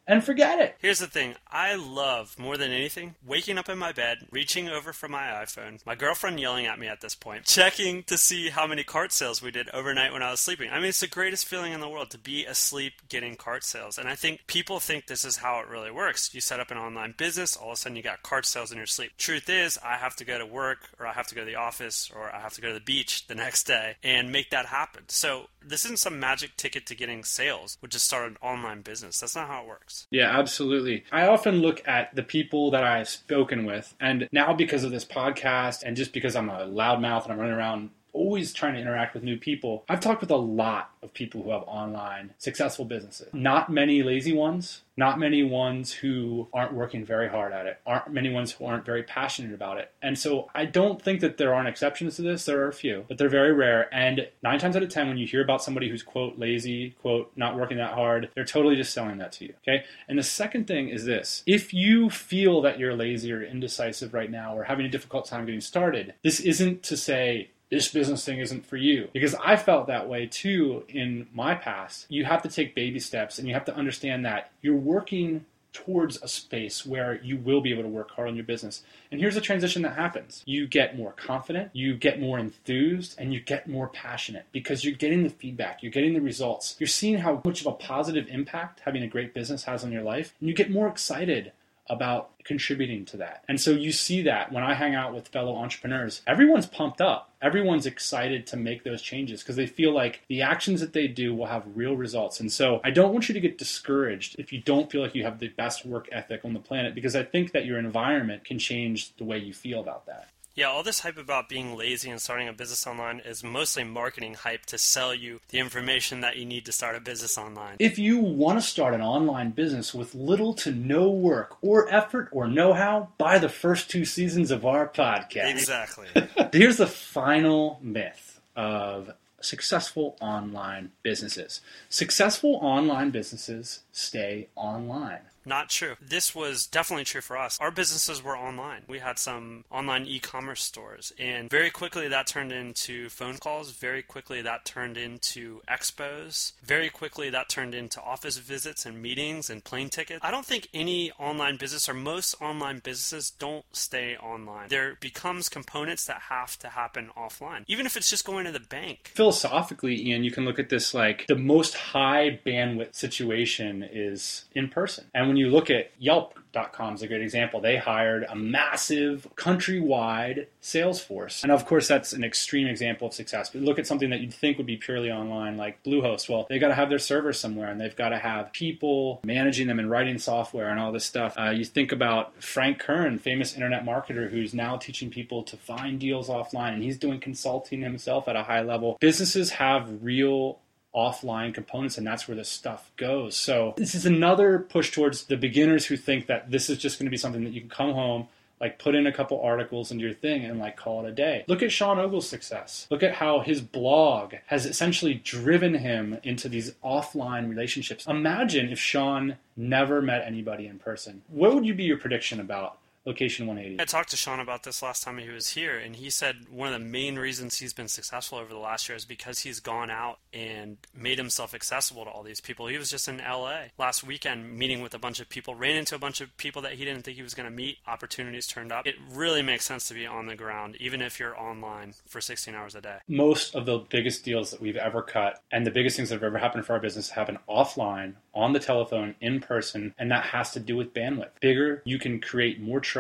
and 0.08 0.24
forget 0.24 0.60
it. 0.60 0.76
Here's 0.80 1.00
the 1.00 1.08
thing 1.08 1.36
I 1.52 1.76
love 1.76 2.40
more 2.40 2.58
than 2.58 2.72
anything 2.72 3.16
waking 3.26 3.58
up 3.58 3.70
in 3.70 3.78
my 3.78 3.92
bed, 3.92 4.20
reaching 4.32 4.70
over 4.70 4.94
for 4.94 5.08
my 5.08 5.24
iPhone, 5.28 5.86
my 5.86 5.96
girlfriend 5.96 6.40
yelling 6.40 6.66
at 6.66 6.80
me 6.80 6.88
at 6.88 7.02
this 7.02 7.16
point, 7.16 7.46
checking 7.46 8.04
to 8.04 8.18
see 8.18 8.50
how 8.50 8.66
many 8.66 8.84
cart 8.84 9.12
sales 9.12 9.42
we 9.42 9.52
did 9.52 9.70
overnight 9.70 10.14
when 10.14 10.24
I 10.24 10.32
was 10.32 10.40
sleeping. 10.40 10.70
I 10.72 10.80
mean, 10.80 10.90
it's 10.90 11.02
the 11.02 11.08
greatest 11.08 11.46
feeling 11.46 11.74
in 11.74 11.82
the 11.82 11.90
world 11.90 12.10
to 12.12 12.18
be 12.18 12.46
asleep 12.46 12.94
getting 13.10 13.36
cart 13.36 13.64
sales. 13.64 13.98
And 13.98 14.08
I 14.08 14.16
think 14.16 14.48
people 14.48 14.80
think 14.80 15.08
this 15.08 15.26
is 15.26 15.38
how 15.38 15.60
it 15.60 15.68
really 15.68 15.92
works. 15.92 16.34
You 16.34 16.42
set 16.42 16.60
up 16.60 16.72
an 16.72 16.78
online 16.78 17.14
business, 17.18 17.58
all 17.58 17.70
of 17.70 17.74
a 17.74 17.76
sudden 17.78 17.96
you 17.96 18.04
got 18.04 18.24
cart 18.24 18.46
sales 18.46 18.72
in 18.72 18.78
your 18.78 18.88
sleep. 18.88 19.12
Truth 19.18 19.50
is, 19.50 19.78
I 19.84 19.96
have 19.96 20.16
to 20.18 20.26
go 20.26 20.38
to 20.38 20.46
work, 20.46 20.90
or 21.00 21.06
I 21.06 21.14
have 21.14 21.28
to 21.28 21.36
go 21.36 21.42
to 21.42 21.46
the 21.46 21.56
office, 21.56 22.10
or 22.16 22.34
I 22.34 22.40
have 22.40 22.54
to 22.54 22.62
go 22.62 22.70
to 22.70 22.74
the 22.74 22.80
beach 22.80 23.28
the 23.28 23.36
next 23.36 23.66
day 23.66 23.96
and 24.04 24.32
make 24.32 24.52
that 24.52 24.68
happen. 24.68 25.04
So 25.08 25.48
this 25.62 25.84
isn't 25.86 26.00
some 26.00 26.20
magic 26.20 26.56
ticket 26.56 26.86
to 26.88 26.96
getting 26.96 27.24
sales, 27.24 27.78
which 27.82 27.96
is 27.96 28.02
start 28.02 28.30
an 28.30 28.38
online 28.42 28.82
business. 28.82 29.20
That's 29.20 29.36
not 29.36 29.48
how 29.48 29.64
it 29.64 29.68
works. 29.68 29.97
Yeah, 30.12 30.38
absolutely. 30.38 31.04
I 31.12 31.28
often 31.28 31.62
look 31.62 31.82
at 31.88 32.14
the 32.16 32.24
people 32.24 32.72
that 32.72 32.84
I've 32.84 33.10
spoken 33.10 33.66
with, 33.66 33.96
and 34.00 34.28
now 34.32 34.54
because 34.54 34.84
of 34.84 34.92
this 34.92 35.06
podcast, 35.06 35.84
and 35.84 35.96
just 35.98 36.14
because 36.14 36.36
I'm 36.36 36.50
a 36.50 36.68
loudmouth 36.68 37.24
and 37.24 37.34
I'm 37.34 37.40
running 37.40 37.56
around 37.56 37.90
always 38.18 38.54
trying 38.54 38.74
to 38.74 38.82
interact 38.82 39.14
with 39.14 39.24
new 39.24 39.38
people. 39.38 39.86
I've 39.88 40.00
talked 40.00 40.22
with 40.22 40.32
a 40.32 40.36
lot 40.36 40.92
of 41.04 41.14
people 41.14 41.44
who 41.44 41.52
have 41.52 41.64
online 41.68 42.34
successful 42.38 42.86
businesses. 42.86 43.34
Not 43.34 43.72
many 43.72 44.04
lazy 44.04 44.34
ones, 44.34 44.82
not 44.98 45.20
many 45.20 45.44
ones 45.44 45.94
who 45.94 46.48
aren't 46.52 46.74
working 46.74 47.06
very 47.06 47.30
hard 47.30 47.54
at 47.54 47.68
it, 47.68 47.80
aren't 47.86 48.12
many 48.12 48.30
ones 48.30 48.52
who 48.52 48.66
aren't 48.66 48.86
very 48.86 49.04
passionate 49.04 49.54
about 49.54 49.78
it. 49.78 49.92
And 50.02 50.18
so 50.18 50.50
I 50.56 50.66
don't 50.66 51.02
think 51.02 51.22
that 51.22 51.38
there 51.38 51.54
aren't 51.54 51.70
exceptions 51.70 52.16
to 52.16 52.24
this. 52.24 52.46
There 52.46 52.60
are 52.62 52.68
a 52.68 52.74
few, 52.74 53.06
but 53.08 53.18
they're 53.18 53.30
very 53.30 53.54
rare. 53.54 53.94
And 53.94 54.28
nine 54.42 54.60
times 54.60 54.76
out 54.76 54.84
of 54.84 54.90
ten, 54.90 55.08
when 55.08 55.18
you 55.18 55.28
hear 55.28 55.44
about 55.44 55.64
somebody 55.64 55.90
who's 55.90 56.04
quote 56.04 56.40
lazy, 56.40 56.96
quote 57.02 57.32
not 57.36 57.56
working 57.58 57.78
that 57.78 57.94
hard, 57.94 58.30
they're 58.34 58.44
totally 58.44 58.76
just 58.76 58.94
selling 58.94 59.20
that 59.20 59.32
to 59.34 59.46
you. 59.46 59.54
Okay. 59.68 59.86
And 60.08 60.18
the 60.18 60.24
second 60.24 60.66
thing 60.66 60.90
is 60.90 61.06
this: 61.06 61.44
if 61.46 61.74
you 61.74 62.10
feel 62.10 62.62
that 62.62 62.80
you're 62.80 62.96
lazy 62.96 63.32
or 63.32 63.44
indecisive 63.44 64.14
right 64.14 64.32
now, 64.32 64.58
or 64.58 64.64
having 64.64 64.86
a 64.86 64.90
difficult 64.90 65.28
time 65.28 65.46
getting 65.46 65.62
started, 65.62 66.16
this 66.24 66.40
isn't 66.40 66.84
to 66.84 66.98
say 66.98 67.52
this 67.70 67.90
business 67.90 68.24
thing 68.24 68.40
isn't 68.40 68.66
for 68.66 68.78
you. 68.78 69.10
Because 69.14 69.36
I 69.36 69.56
felt 69.56 69.88
that 69.88 70.08
way 70.08 70.26
too 70.26 70.84
in 70.88 71.28
my 71.34 71.56
past. 71.56 72.06
You 72.10 72.26
have 72.26 72.42
to 72.44 72.50
take 72.50 72.76
baby 72.76 73.00
steps 73.00 73.40
and 73.40 73.48
you 73.48 73.54
have 73.54 73.66
to 73.66 73.76
understand 73.76 74.26
that 74.26 74.52
you're 74.62 74.76
working 74.76 75.46
towards 75.74 76.20
a 76.24 76.28
space 76.28 76.88
where 76.88 77.22
you 77.22 77.38
will 77.38 77.62
be 77.62 77.72
able 77.72 77.84
to 77.84 77.90
work 77.90 78.10
hard 78.10 78.28
on 78.28 78.36
your 78.36 78.44
business. 78.44 78.82
And 79.12 79.22
here's 79.22 79.36
a 79.36 79.42
transition 79.42 79.84
that 79.84 79.96
happens. 79.96 80.42
You 80.48 80.66
get 80.66 80.98
more 80.98 81.12
confident, 81.12 81.70
you 81.74 81.94
get 81.96 82.20
more 82.20 82.40
enthused, 82.40 83.14
and 83.20 83.32
you 83.32 83.40
get 83.40 83.68
more 83.68 83.88
passionate 83.88 84.48
because 84.52 84.84
you're 84.84 84.96
getting 84.96 85.22
the 85.22 85.30
feedback, 85.30 85.84
you're 85.84 85.92
getting 85.92 86.16
the 86.16 86.22
results. 86.22 86.76
You're 86.80 86.88
seeing 86.88 87.20
how 87.20 87.44
much 87.46 87.62
of 87.62 87.68
a 87.68 87.74
positive 87.74 88.28
impact 88.28 88.82
having 88.86 89.04
a 89.04 89.08
great 89.08 89.36
business 89.36 89.66
has 89.66 89.84
on 89.84 89.92
your 89.92 90.02
life, 90.02 90.34
and 90.40 90.50
you 90.50 90.56
get 90.56 90.72
more 90.72 90.88
excited 90.88 91.52
about 91.90 92.32
contributing 92.44 93.06
to 93.06 93.18
that. 93.18 93.44
And 93.48 93.60
so 93.60 93.72
you 93.72 93.92
see 93.92 94.22
that 94.24 94.52
when 94.52 94.64
I 94.64 94.74
hang 94.74 94.96
out 94.96 95.14
with 95.14 95.28
fellow 95.28 95.56
entrepreneurs, 95.56 96.22
everyone's 96.26 96.66
pumped 96.66 97.02
up. 97.02 97.30
Everyone's 97.42 97.86
excited 97.86 98.48
to 98.48 98.58
make 98.58 98.84
those 98.84 99.02
changes 99.02 99.44
because 99.44 99.58
they 99.58 99.68
feel 99.68 99.94
like 99.94 100.22
the 100.28 100.42
actions 100.42 100.80
that 100.82 100.94
they 100.94 101.08
do 101.08 101.36
will 101.36 101.46
have 101.46 101.64
real 101.76 101.96
results. 101.96 102.40
And 102.40 102.52
so 102.52 102.82
I 102.84 102.90
don't 102.92 103.14
want 103.14 103.28
you 103.30 103.34
to 103.34 103.40
get 103.40 103.58
discouraged 103.58 104.40
if 104.40 104.52
you 104.52 104.62
don't 104.62 104.90
feel 104.90 105.02
like 105.02 105.14
you 105.14 105.24
have 105.24 105.40
the 105.40 105.50
best 105.50 105.86
work 105.86 106.08
ethic 106.12 106.46
on 106.46 106.54
the 106.54 106.60
planet 106.60 106.96
because 106.96 107.16
I 107.16 107.24
think 107.24 107.52
that 107.52 107.66
your 107.66 107.78
environment 107.78 108.44
can 108.46 108.58
change 108.58 109.16
the 109.18 109.24
way 109.24 109.38
you 109.38 109.54
feel 109.54 109.82
about 109.82 110.06
that. 110.08 110.30
Yeah, 110.58 110.70
all 110.70 110.82
this 110.82 111.02
hype 111.02 111.20
about 111.20 111.50
being 111.50 111.78
lazy 111.78 112.10
and 112.10 112.20
starting 112.20 112.48
a 112.48 112.54
business 112.54 112.88
online 112.88 113.20
is 113.20 113.44
mostly 113.44 113.84
marketing 113.84 114.34
hype 114.34 114.66
to 114.66 114.80
sell 114.80 115.14
you 115.14 115.40
the 115.50 115.60
information 115.60 116.22
that 116.22 116.38
you 116.38 116.48
need 116.48 116.66
to 116.66 116.72
start 116.72 116.96
a 116.96 117.00
business 117.00 117.38
online. 117.38 117.76
If 117.78 118.00
you 118.00 118.18
want 118.18 118.58
to 118.58 118.66
start 118.66 118.96
an 118.96 119.02
online 119.02 119.52
business 119.52 119.94
with 119.94 120.16
little 120.16 120.56
to 120.56 120.72
no 120.72 121.12
work 121.12 121.58
or 121.62 121.88
effort 121.94 122.30
or 122.32 122.48
know 122.48 122.74
how, 122.74 123.10
buy 123.20 123.38
the 123.38 123.50
first 123.50 123.92
two 123.92 124.04
seasons 124.04 124.50
of 124.50 124.66
our 124.66 124.88
podcast. 124.88 125.52
Exactly. 125.52 126.08
Here's 126.52 126.78
the 126.78 126.88
final 126.88 127.78
myth 127.84 128.42
of 128.56 129.14
successful 129.40 130.18
online 130.20 130.92
businesses 131.04 131.62
successful 131.88 132.58
online 132.64 133.12
businesses 133.12 133.82
stay 133.92 134.48
online. 134.56 135.20
Not 135.48 135.70
true. 135.70 135.96
This 136.02 136.36
was 136.36 136.68
definitely 136.68 137.06
true 137.06 137.22
for 137.22 137.38
us. 137.38 137.58
Our 137.62 137.72
businesses 137.72 138.22
were 138.22 138.38
online. 138.38 138.82
We 138.86 139.00
had 139.00 139.18
some 139.18 139.64
online 139.72 140.06
e 140.06 140.20
commerce 140.20 140.62
stores, 140.62 141.14
and 141.18 141.50
very 141.50 141.70
quickly 141.70 142.10
that 142.10 142.28
turned 142.28 142.52
into 142.52 143.08
phone 143.08 143.38
calls. 143.38 143.72
Very 143.72 144.04
quickly 144.04 144.42
that 144.42 144.66
turned 144.66 144.98
into 144.98 145.62
expos. 145.70 146.52
Very 146.62 146.90
quickly 146.90 147.30
that 147.30 147.48
turned 147.48 147.74
into 147.74 148.02
office 148.02 148.38
visits 148.38 148.86
and 148.86 149.02
meetings 149.02 149.50
and 149.50 149.64
plane 149.64 149.90
tickets. 149.90 150.20
I 150.22 150.32
don't 150.32 150.46
think 150.46 150.68
any 150.74 151.14
online 151.14 151.56
business 151.56 151.88
or 151.88 151.94
most 151.94 152.36
online 152.42 152.80
businesses 152.80 153.32
don't 153.32 153.64
stay 153.72 154.18
online. 154.18 154.68
There 154.68 154.98
becomes 155.00 155.48
components 155.48 156.06
that 156.08 156.24
have 156.30 156.60
to 156.60 156.68
happen 156.68 157.10
offline, 157.18 157.64
even 157.68 157.86
if 157.86 157.96
it's 157.96 158.10
just 158.10 158.26
going 158.26 158.46
to 158.46 158.52
the 158.52 158.60
bank. 158.60 159.12
Philosophically, 159.16 160.10
Ian, 160.10 160.26
you 160.26 160.32
can 160.32 160.44
look 160.44 160.60
at 160.60 160.68
this 160.70 160.94
like 160.94 161.26
the 161.28 161.36
most 161.36 161.74
high 161.74 162.38
bandwidth 162.46 162.96
situation 162.96 163.88
is 163.90 164.44
in 164.54 164.68
person. 164.68 165.06
And 165.14 165.28
when 165.28 165.37
you 165.38 165.50
look 165.50 165.70
at 165.70 165.92
Yelp.com 166.00 166.96
is 166.96 167.02
a 167.02 167.08
great 167.08 167.22
example. 167.22 167.62
They 167.62 167.78
hired 167.78 168.26
a 168.30 168.36
massive 168.36 169.28
countrywide 169.36 170.48
sales 170.62 171.00
force. 171.00 171.44
And 171.44 171.52
of 171.52 171.66
course, 171.66 171.88
that's 171.88 172.14
an 172.14 172.24
extreme 172.24 172.68
example 172.68 173.08
of 173.08 173.14
success. 173.14 173.50
But 173.50 173.62
look 173.62 173.80
at 173.80 173.88
something 173.88 174.10
that 174.10 174.20
you'd 174.20 174.34
think 174.34 174.58
would 174.58 174.68
be 174.68 174.78
purely 174.78 175.12
online, 175.12 175.58
like 175.58 175.84
Bluehost. 175.84 176.30
Well, 176.30 176.48
they 176.50 176.60
got 176.60 176.70
to 176.70 176.76
have 176.76 176.90
their 176.90 177.00
servers 177.00 177.40
somewhere 177.40 177.70
and 177.70 177.80
they've 177.80 177.96
got 177.96 178.10
to 178.10 178.18
have 178.18 178.52
people 178.54 179.20
managing 179.24 179.68
them 179.68 179.80
and 179.80 179.90
writing 179.90 180.18
software 180.18 180.70
and 180.70 180.80
all 180.80 180.92
this 180.92 181.06
stuff. 181.06 181.36
Uh, 181.38 181.50
you 181.50 181.66
think 181.66 181.92
about 181.92 182.42
Frank 182.42 182.80
Kern, 182.80 183.20
famous 183.20 183.54
internet 183.54 183.86
marketer 183.86 184.30
who's 184.30 184.54
now 184.54 184.78
teaching 184.78 185.10
people 185.10 185.44
to 185.44 185.58
find 185.58 186.00
deals 186.00 186.30
offline 186.30 186.74
and 186.74 186.84
he's 186.84 186.98
doing 186.98 187.20
consulting 187.20 187.82
himself 187.82 188.28
at 188.28 188.36
a 188.36 188.44
high 188.44 188.62
level. 188.62 188.98
Businesses 189.00 189.52
have 189.52 190.04
real 190.04 190.60
offline 190.98 191.54
components 191.54 191.98
and 191.98 192.08
that's 192.08 192.28
where 192.28 192.36
this 192.36 192.50
stuff 192.50 192.92
goes. 192.98 193.36
So 193.36 193.76
this 193.78 193.94
is 193.94 194.06
another 194.06 194.60
push 194.60 194.92
towards 194.92 195.26
the 195.26 195.38
beginners 195.38 195.86
who 195.86 195.96
think 195.96 196.26
that 196.26 196.50
this 196.50 196.70
is 196.70 196.80
just 196.80 196.98
going 196.98 197.06
to 197.06 197.12
be 197.12 197.18
something 197.18 197.44
that 197.44 197.54
you 197.54 197.62
can 197.62 197.70
come 197.70 197.94
home 197.94 198.28
like 198.60 198.80
put 198.80 198.96
in 198.96 199.06
a 199.06 199.12
couple 199.12 199.40
articles 199.42 199.92
into 199.92 200.04
your 200.04 200.14
thing 200.14 200.44
and 200.44 200.60
like 200.60 200.76
call 200.76 201.06
it 201.06 201.10
a 201.10 201.12
day. 201.12 201.46
Look 201.48 201.62
at 201.62 201.72
Sean 201.72 202.00
Ogle's 202.00 202.28
success. 202.28 202.88
Look 202.90 203.04
at 203.04 203.14
how 203.14 203.42
his 203.42 203.62
blog 203.62 204.34
has 204.48 204.66
essentially 204.66 205.14
driven 205.14 205.76
him 205.76 206.18
into 206.24 206.50
these 206.50 206.74
offline 206.84 207.50
relationships. 207.50 208.08
Imagine 208.08 208.70
if 208.70 208.80
Sean 208.80 209.38
never 209.56 210.02
met 210.02 210.24
anybody 210.26 210.68
in 210.68 210.80
person. 210.80 211.22
What 211.28 211.54
would 211.54 211.66
you 211.66 211.76
be 211.76 211.84
your 211.84 211.98
prediction 211.98 212.40
about 212.40 212.80
Location 213.08 213.48
180. 213.48 213.82
I 213.82 213.86
talked 213.86 214.10
to 214.10 214.18
Sean 214.18 214.42
about 214.42 214.64
this 214.64 214.84
last 214.84 215.02
time 215.02 215.18
he 215.18 215.30
was 215.30 215.52
here, 215.52 215.78
and 215.78 215.96
he 215.96 216.10
said 216.10 216.50
one 216.50 216.68
of 216.68 216.78
the 216.78 216.86
main 216.86 217.18
reasons 217.18 217.58
he's 217.58 217.72
been 217.72 217.88
successful 217.88 218.38
over 218.38 218.50
the 218.54 218.60
last 218.60 218.90
year 218.90 218.98
is 218.98 219.06
because 219.06 219.40
he's 219.40 219.62
gone 219.62 219.90
out 219.90 220.20
and 220.34 220.78
made 220.94 221.18
himself 221.18 221.54
accessible 221.54 222.04
to 222.04 222.12
all 222.12 222.22
these 222.22 222.42
people. 222.42 222.68
He 222.68 222.78
was 222.78 222.90
just 222.90 223.08
in 223.08 223.20
LA 223.20 223.68
last 223.78 224.04
weekend 224.04 224.58
meeting 224.58 224.82
with 224.82 224.94
a 224.94 225.00
bunch 225.00 225.22
of 225.22 225.30
people, 225.30 225.56
ran 225.56 225.78
into 225.78 225.96
a 225.96 226.00
bunch 226.00 226.20
of 226.20 226.36
people 226.36 226.62
that 226.64 226.74
he 226.74 226.84
didn't 226.84 227.04
think 227.04 227.16
he 227.16 227.24
was 227.24 227.34
going 227.34 227.50
to 227.50 227.56
meet. 227.56 227.78
Opportunities 227.88 228.46
turned 228.46 228.74
up. 228.74 228.86
It 228.86 228.96
really 229.10 229.42
makes 229.42 229.64
sense 229.64 229.88
to 229.88 229.94
be 229.94 230.06
on 230.06 230.26
the 230.26 230.36
ground, 230.36 230.76
even 230.82 231.02
if 231.02 231.18
you're 231.18 231.40
online 231.40 231.94
for 232.08 232.20
16 232.20 232.54
hours 232.54 232.76
a 232.76 232.82
day. 232.82 232.98
Most 233.08 233.56
of 233.56 233.66
the 233.66 233.78
biggest 233.78 234.26
deals 234.26 234.52
that 234.52 234.60
we've 234.60 234.76
ever 234.76 235.02
cut 235.02 235.42
and 235.50 235.66
the 235.66 235.72
biggest 235.72 235.96
things 235.96 236.10
that 236.10 236.16
have 236.16 236.24
ever 236.24 236.40
happened 236.40 236.66
for 236.66 236.74
our 236.74 236.82
business 236.82 237.10
happen 237.12 237.40
offline, 237.48 238.16
on 238.38 238.54
the 238.54 238.60
telephone, 238.60 239.16
in 239.20 239.40
person, 239.40 239.96
and 239.98 240.12
that 240.12 240.24
has 240.24 240.52
to 240.52 240.60
do 240.60 240.78
with 240.78 240.94
bandwidth. 240.94 241.32
Bigger, 241.42 241.82
you 241.86 241.98
can 241.98 242.22
create 242.22 242.62
more 242.62 242.80
trust, 242.80 242.97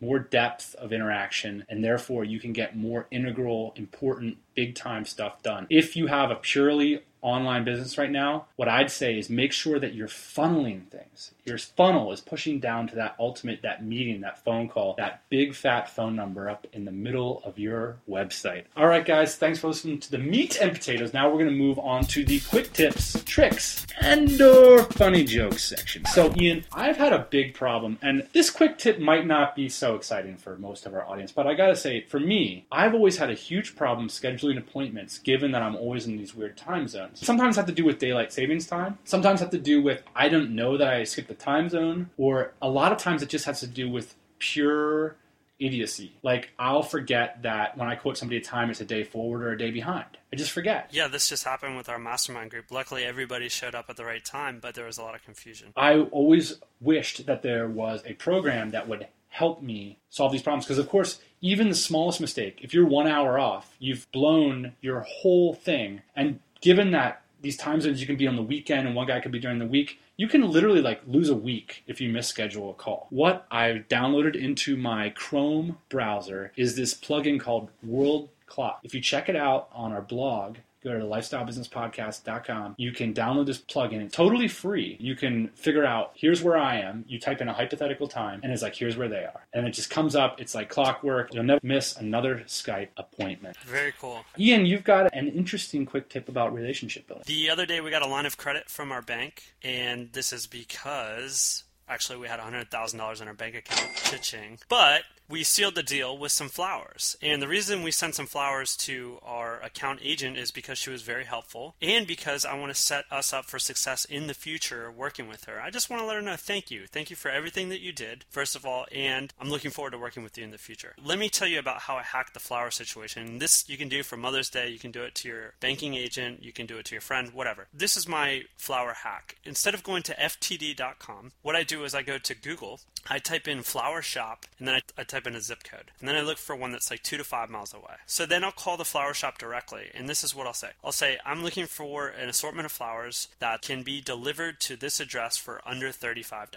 more 0.00 0.18
depth 0.18 0.74
of 0.76 0.92
interaction, 0.92 1.64
and 1.68 1.82
therefore 1.82 2.24
you 2.24 2.38
can 2.38 2.52
get 2.52 2.76
more 2.76 3.06
integral, 3.10 3.72
important, 3.76 4.38
big 4.54 4.74
time 4.74 5.04
stuff 5.04 5.42
done. 5.42 5.66
If 5.70 5.96
you 5.96 6.06
have 6.06 6.30
a 6.30 6.36
purely 6.36 7.00
online 7.26 7.64
business 7.64 7.98
right 7.98 8.10
now, 8.10 8.46
what 8.54 8.68
I'd 8.68 8.90
say 8.90 9.18
is 9.18 9.28
make 9.28 9.52
sure 9.52 9.80
that 9.80 9.94
you're 9.94 10.06
funneling 10.06 10.86
things. 10.86 11.32
Your 11.44 11.58
funnel 11.58 12.12
is 12.12 12.20
pushing 12.20 12.60
down 12.60 12.86
to 12.88 12.94
that 12.94 13.16
ultimate, 13.18 13.62
that 13.62 13.84
meeting, 13.84 14.20
that 14.20 14.42
phone 14.44 14.68
call, 14.68 14.94
that 14.98 15.22
big 15.28 15.54
fat 15.54 15.90
phone 15.90 16.14
number 16.14 16.48
up 16.48 16.66
in 16.72 16.84
the 16.84 16.92
middle 16.92 17.42
of 17.44 17.58
your 17.58 17.96
website. 18.08 18.64
All 18.76 18.86
right, 18.86 19.04
guys, 19.04 19.34
thanks 19.34 19.58
for 19.58 19.68
listening 19.68 19.98
to 20.00 20.10
the 20.10 20.18
meat 20.18 20.58
and 20.60 20.72
potatoes. 20.72 21.12
Now 21.12 21.28
we're 21.28 21.42
going 21.42 21.50
to 21.50 21.56
move 21.56 21.78
on 21.80 22.04
to 22.04 22.24
the 22.24 22.40
quick 22.40 22.72
tips, 22.72 23.22
tricks, 23.24 23.86
and 24.00 24.40
or 24.40 24.84
funny 24.84 25.24
jokes 25.24 25.64
section. 25.64 26.04
So, 26.06 26.32
Ian, 26.36 26.64
I've 26.72 26.96
had 26.96 27.12
a 27.12 27.26
big 27.30 27.54
problem, 27.54 27.98
and 28.02 28.26
this 28.32 28.50
quick 28.50 28.78
tip 28.78 29.00
might 29.00 29.26
not 29.26 29.56
be 29.56 29.68
so 29.68 29.96
exciting 29.96 30.36
for 30.36 30.56
most 30.56 30.86
of 30.86 30.94
our 30.94 31.04
audience, 31.04 31.32
but 31.32 31.46
I 31.46 31.54
got 31.54 31.68
to 31.68 31.76
say, 31.76 32.02
for 32.02 32.20
me, 32.20 32.66
I've 32.70 32.94
always 32.94 33.18
had 33.18 33.30
a 33.30 33.34
huge 33.34 33.74
problem 33.74 34.08
scheduling 34.08 34.58
appointments 34.58 35.18
given 35.18 35.50
that 35.52 35.62
I'm 35.62 35.76
always 35.76 36.06
in 36.06 36.16
these 36.16 36.34
weird 36.34 36.56
time 36.56 36.86
zones. 36.86 37.15
Sometimes 37.24 37.56
have 37.56 37.66
to 37.66 37.72
do 37.72 37.84
with 37.84 37.98
daylight 37.98 38.32
savings 38.32 38.66
time. 38.66 38.98
Sometimes 39.04 39.40
have 39.40 39.50
to 39.50 39.58
do 39.58 39.82
with 39.82 40.02
I 40.14 40.28
don't 40.28 40.54
know 40.54 40.76
that 40.76 40.88
I 40.88 41.04
skipped 41.04 41.28
the 41.28 41.34
time 41.34 41.68
zone, 41.68 42.10
or 42.16 42.52
a 42.60 42.68
lot 42.68 42.92
of 42.92 42.98
times 42.98 43.22
it 43.22 43.28
just 43.28 43.46
has 43.46 43.60
to 43.60 43.66
do 43.66 43.88
with 43.90 44.14
pure 44.38 45.16
idiocy. 45.58 46.12
Like 46.22 46.50
I'll 46.58 46.82
forget 46.82 47.42
that 47.42 47.76
when 47.78 47.88
I 47.88 47.94
quote 47.94 48.18
somebody 48.18 48.38
a 48.38 48.42
time, 48.42 48.70
it's 48.70 48.80
a 48.80 48.84
day 48.84 49.04
forward 49.04 49.42
or 49.42 49.52
a 49.52 49.58
day 49.58 49.70
behind. 49.70 50.18
I 50.32 50.36
just 50.36 50.50
forget. 50.50 50.90
Yeah, 50.92 51.08
this 51.08 51.28
just 51.28 51.44
happened 51.44 51.76
with 51.76 51.88
our 51.88 51.98
mastermind 51.98 52.50
group. 52.50 52.70
Luckily, 52.70 53.04
everybody 53.04 53.48
showed 53.48 53.74
up 53.74 53.86
at 53.88 53.96
the 53.96 54.04
right 54.04 54.24
time, 54.24 54.58
but 54.60 54.74
there 54.74 54.84
was 54.84 54.98
a 54.98 55.02
lot 55.02 55.14
of 55.14 55.24
confusion. 55.24 55.72
I 55.76 56.00
always 56.00 56.60
wished 56.80 57.26
that 57.26 57.42
there 57.42 57.68
was 57.68 58.02
a 58.04 58.12
program 58.14 58.70
that 58.70 58.88
would 58.88 59.06
help 59.28 59.62
me 59.62 59.98
solve 60.08 60.32
these 60.32 60.42
problems 60.42 60.64
because, 60.64 60.78
of 60.78 60.88
course, 60.88 61.20
even 61.40 61.68
the 61.68 61.74
smallest 61.74 62.20
mistake, 62.20 62.60
if 62.62 62.72
you're 62.72 62.86
one 62.86 63.06
hour 63.06 63.38
off, 63.38 63.74
you've 63.78 64.10
blown 64.10 64.72
your 64.80 65.00
whole 65.00 65.54
thing. 65.54 66.00
And 66.14 66.40
given 66.66 66.90
that 66.90 67.22
these 67.42 67.56
time 67.56 67.80
zones 67.80 68.00
you 68.00 68.08
can 68.08 68.16
be 68.16 68.26
on 68.26 68.34
the 68.34 68.42
weekend 68.42 68.88
and 68.88 68.96
one 68.96 69.06
guy 69.06 69.20
could 69.20 69.30
be 69.30 69.38
during 69.38 69.60
the 69.60 69.66
week, 69.66 70.00
you 70.16 70.26
can 70.26 70.50
literally 70.50 70.80
like 70.80 71.00
lose 71.06 71.28
a 71.28 71.36
week 71.36 71.84
if 71.86 72.00
you 72.00 72.10
misschedule 72.10 72.70
a 72.70 72.74
call. 72.74 73.06
What 73.10 73.46
I've 73.52 73.86
downloaded 73.86 74.34
into 74.34 74.76
my 74.76 75.10
Chrome 75.10 75.78
browser 75.88 76.50
is 76.56 76.74
this 76.74 76.92
plugin 76.92 77.38
called 77.38 77.70
World 77.84 78.30
Clock. 78.46 78.80
If 78.82 78.96
you 78.96 79.00
check 79.00 79.28
it 79.28 79.36
out 79.36 79.68
on 79.72 79.92
our 79.92 80.02
blog, 80.02 80.56
go 80.86 80.98
to 80.98 81.04
lifestylebusinesspodcast.com. 81.04 82.74
You 82.78 82.92
can 82.92 83.12
download 83.12 83.46
this 83.46 83.58
plugin. 83.58 84.00
It's 84.00 84.14
totally 84.14 84.48
free. 84.48 84.96
You 85.00 85.16
can 85.16 85.48
figure 85.48 85.84
out 85.84 86.12
here's 86.14 86.42
where 86.42 86.56
I 86.56 86.78
am. 86.78 87.04
You 87.08 87.18
type 87.18 87.40
in 87.40 87.48
a 87.48 87.52
hypothetical 87.52 88.08
time, 88.08 88.40
and 88.42 88.52
it's 88.52 88.62
like 88.62 88.74
here's 88.74 88.96
where 88.96 89.08
they 89.08 89.24
are, 89.24 89.46
and 89.52 89.66
it 89.66 89.70
just 89.70 89.90
comes 89.90 90.14
up. 90.14 90.40
It's 90.40 90.54
like 90.54 90.68
clockwork. 90.68 91.34
You'll 91.34 91.44
never 91.44 91.60
miss 91.62 91.96
another 91.96 92.44
Skype 92.46 92.88
appointment. 92.96 93.56
Very 93.58 93.92
cool. 93.98 94.24
Ian, 94.38 94.66
you've 94.66 94.84
got 94.84 95.12
an 95.14 95.28
interesting 95.28 95.86
quick 95.86 96.08
tip 96.08 96.28
about 96.28 96.54
relationship 96.54 97.06
building. 97.06 97.24
The 97.26 97.50
other 97.50 97.66
day 97.66 97.80
we 97.80 97.90
got 97.90 98.02
a 98.02 98.06
line 98.06 98.26
of 98.26 98.36
credit 98.36 98.68
from 98.68 98.92
our 98.92 99.02
bank, 99.02 99.54
and 99.62 100.12
this 100.12 100.32
is 100.32 100.46
because 100.46 101.64
actually 101.88 102.18
we 102.18 102.28
had 102.28 102.40
$100,000 102.40 103.22
in 103.22 103.28
our 103.28 103.34
bank 103.34 103.54
account. 103.54 103.94
Cha-ching. 103.96 104.58
But 104.68 105.02
we 105.28 105.42
sealed 105.42 105.74
the 105.74 105.82
deal 105.82 106.16
with 106.16 106.32
some 106.32 106.48
flowers. 106.48 107.16
And 107.20 107.42
the 107.42 107.48
reason 107.48 107.82
we 107.82 107.90
sent 107.90 108.14
some 108.14 108.26
flowers 108.26 108.76
to 108.78 109.18
our 109.22 109.60
account 109.60 110.00
agent 110.02 110.36
is 110.36 110.50
because 110.50 110.78
she 110.78 110.90
was 110.90 111.02
very 111.02 111.24
helpful 111.24 111.74
and 111.82 112.06
because 112.06 112.44
I 112.44 112.58
want 112.58 112.74
to 112.74 112.80
set 112.80 113.04
us 113.10 113.32
up 113.32 113.46
for 113.46 113.58
success 113.58 114.04
in 114.04 114.26
the 114.26 114.34
future 114.34 114.90
working 114.90 115.28
with 115.28 115.44
her. 115.44 115.60
I 115.60 115.70
just 115.70 115.90
want 115.90 116.02
to 116.02 116.06
let 116.06 116.16
her 116.16 116.22
know 116.22 116.36
thank 116.36 116.70
you. 116.70 116.86
Thank 116.86 117.10
you 117.10 117.16
for 117.16 117.30
everything 117.30 117.68
that 117.70 117.80
you 117.80 117.92
did, 117.92 118.24
first 118.30 118.54
of 118.54 118.64
all, 118.64 118.86
and 118.92 119.32
I'm 119.40 119.50
looking 119.50 119.70
forward 119.70 119.92
to 119.92 119.98
working 119.98 120.22
with 120.22 120.36
you 120.38 120.44
in 120.44 120.50
the 120.50 120.58
future. 120.58 120.94
Let 121.02 121.18
me 121.18 121.28
tell 121.28 121.48
you 121.48 121.58
about 121.58 121.82
how 121.82 121.96
I 121.96 122.02
hacked 122.02 122.34
the 122.34 122.40
flower 122.40 122.70
situation. 122.70 123.38
This 123.38 123.68
you 123.68 123.76
can 123.76 123.88
do 123.88 124.02
for 124.02 124.16
Mother's 124.16 124.50
Day, 124.50 124.68
you 124.68 124.78
can 124.78 124.90
do 124.90 125.02
it 125.02 125.14
to 125.16 125.28
your 125.28 125.54
banking 125.60 125.94
agent, 125.94 126.42
you 126.42 126.52
can 126.52 126.66
do 126.66 126.78
it 126.78 126.84
to 126.86 126.94
your 126.94 127.00
friend, 127.00 127.32
whatever. 127.32 127.68
This 127.72 127.96
is 127.96 128.06
my 128.06 128.42
flower 128.56 128.94
hack. 129.02 129.36
Instead 129.44 129.74
of 129.74 129.82
going 129.82 130.02
to 130.04 130.14
ftd.com, 130.14 131.32
what 131.42 131.56
I 131.56 131.62
do 131.62 131.84
is 131.84 131.94
I 131.94 132.02
go 132.02 132.18
to 132.18 132.34
Google, 132.34 132.80
I 133.08 133.18
type 133.18 133.48
in 133.48 133.62
flower 133.62 134.02
shop, 134.02 134.46
and 134.58 134.68
then 134.68 134.76
I, 134.76 134.80
I 135.00 135.04
type 135.04 135.15
in 135.24 135.36
a 135.36 135.40
zip 135.40 135.62
code. 135.62 135.92
And 136.00 136.08
then 136.08 136.16
I 136.16 136.22
look 136.22 136.38
for 136.38 136.56
one 136.56 136.72
that's 136.72 136.90
like 136.90 137.04
two 137.04 137.16
to 137.16 137.22
five 137.22 137.48
miles 137.48 137.72
away. 137.72 137.94
So 138.06 138.26
then 138.26 138.42
I'll 138.42 138.50
call 138.50 138.76
the 138.76 138.84
flower 138.84 139.14
shop 139.14 139.38
directly, 139.38 139.90
and 139.94 140.08
this 140.08 140.24
is 140.24 140.34
what 140.34 140.48
I'll 140.48 140.52
say. 140.52 140.70
I'll 140.82 140.90
say, 140.90 141.18
I'm 141.24 141.44
looking 141.44 141.66
for 141.66 142.08
an 142.08 142.28
assortment 142.28 142.66
of 142.66 142.72
flowers 142.72 143.28
that 143.38 143.62
can 143.62 143.82
be 143.82 144.00
delivered 144.00 144.58
to 144.62 144.76
this 144.76 144.98
address 144.98 145.36
for 145.36 145.60
under 145.64 145.90
$35. 145.90 146.48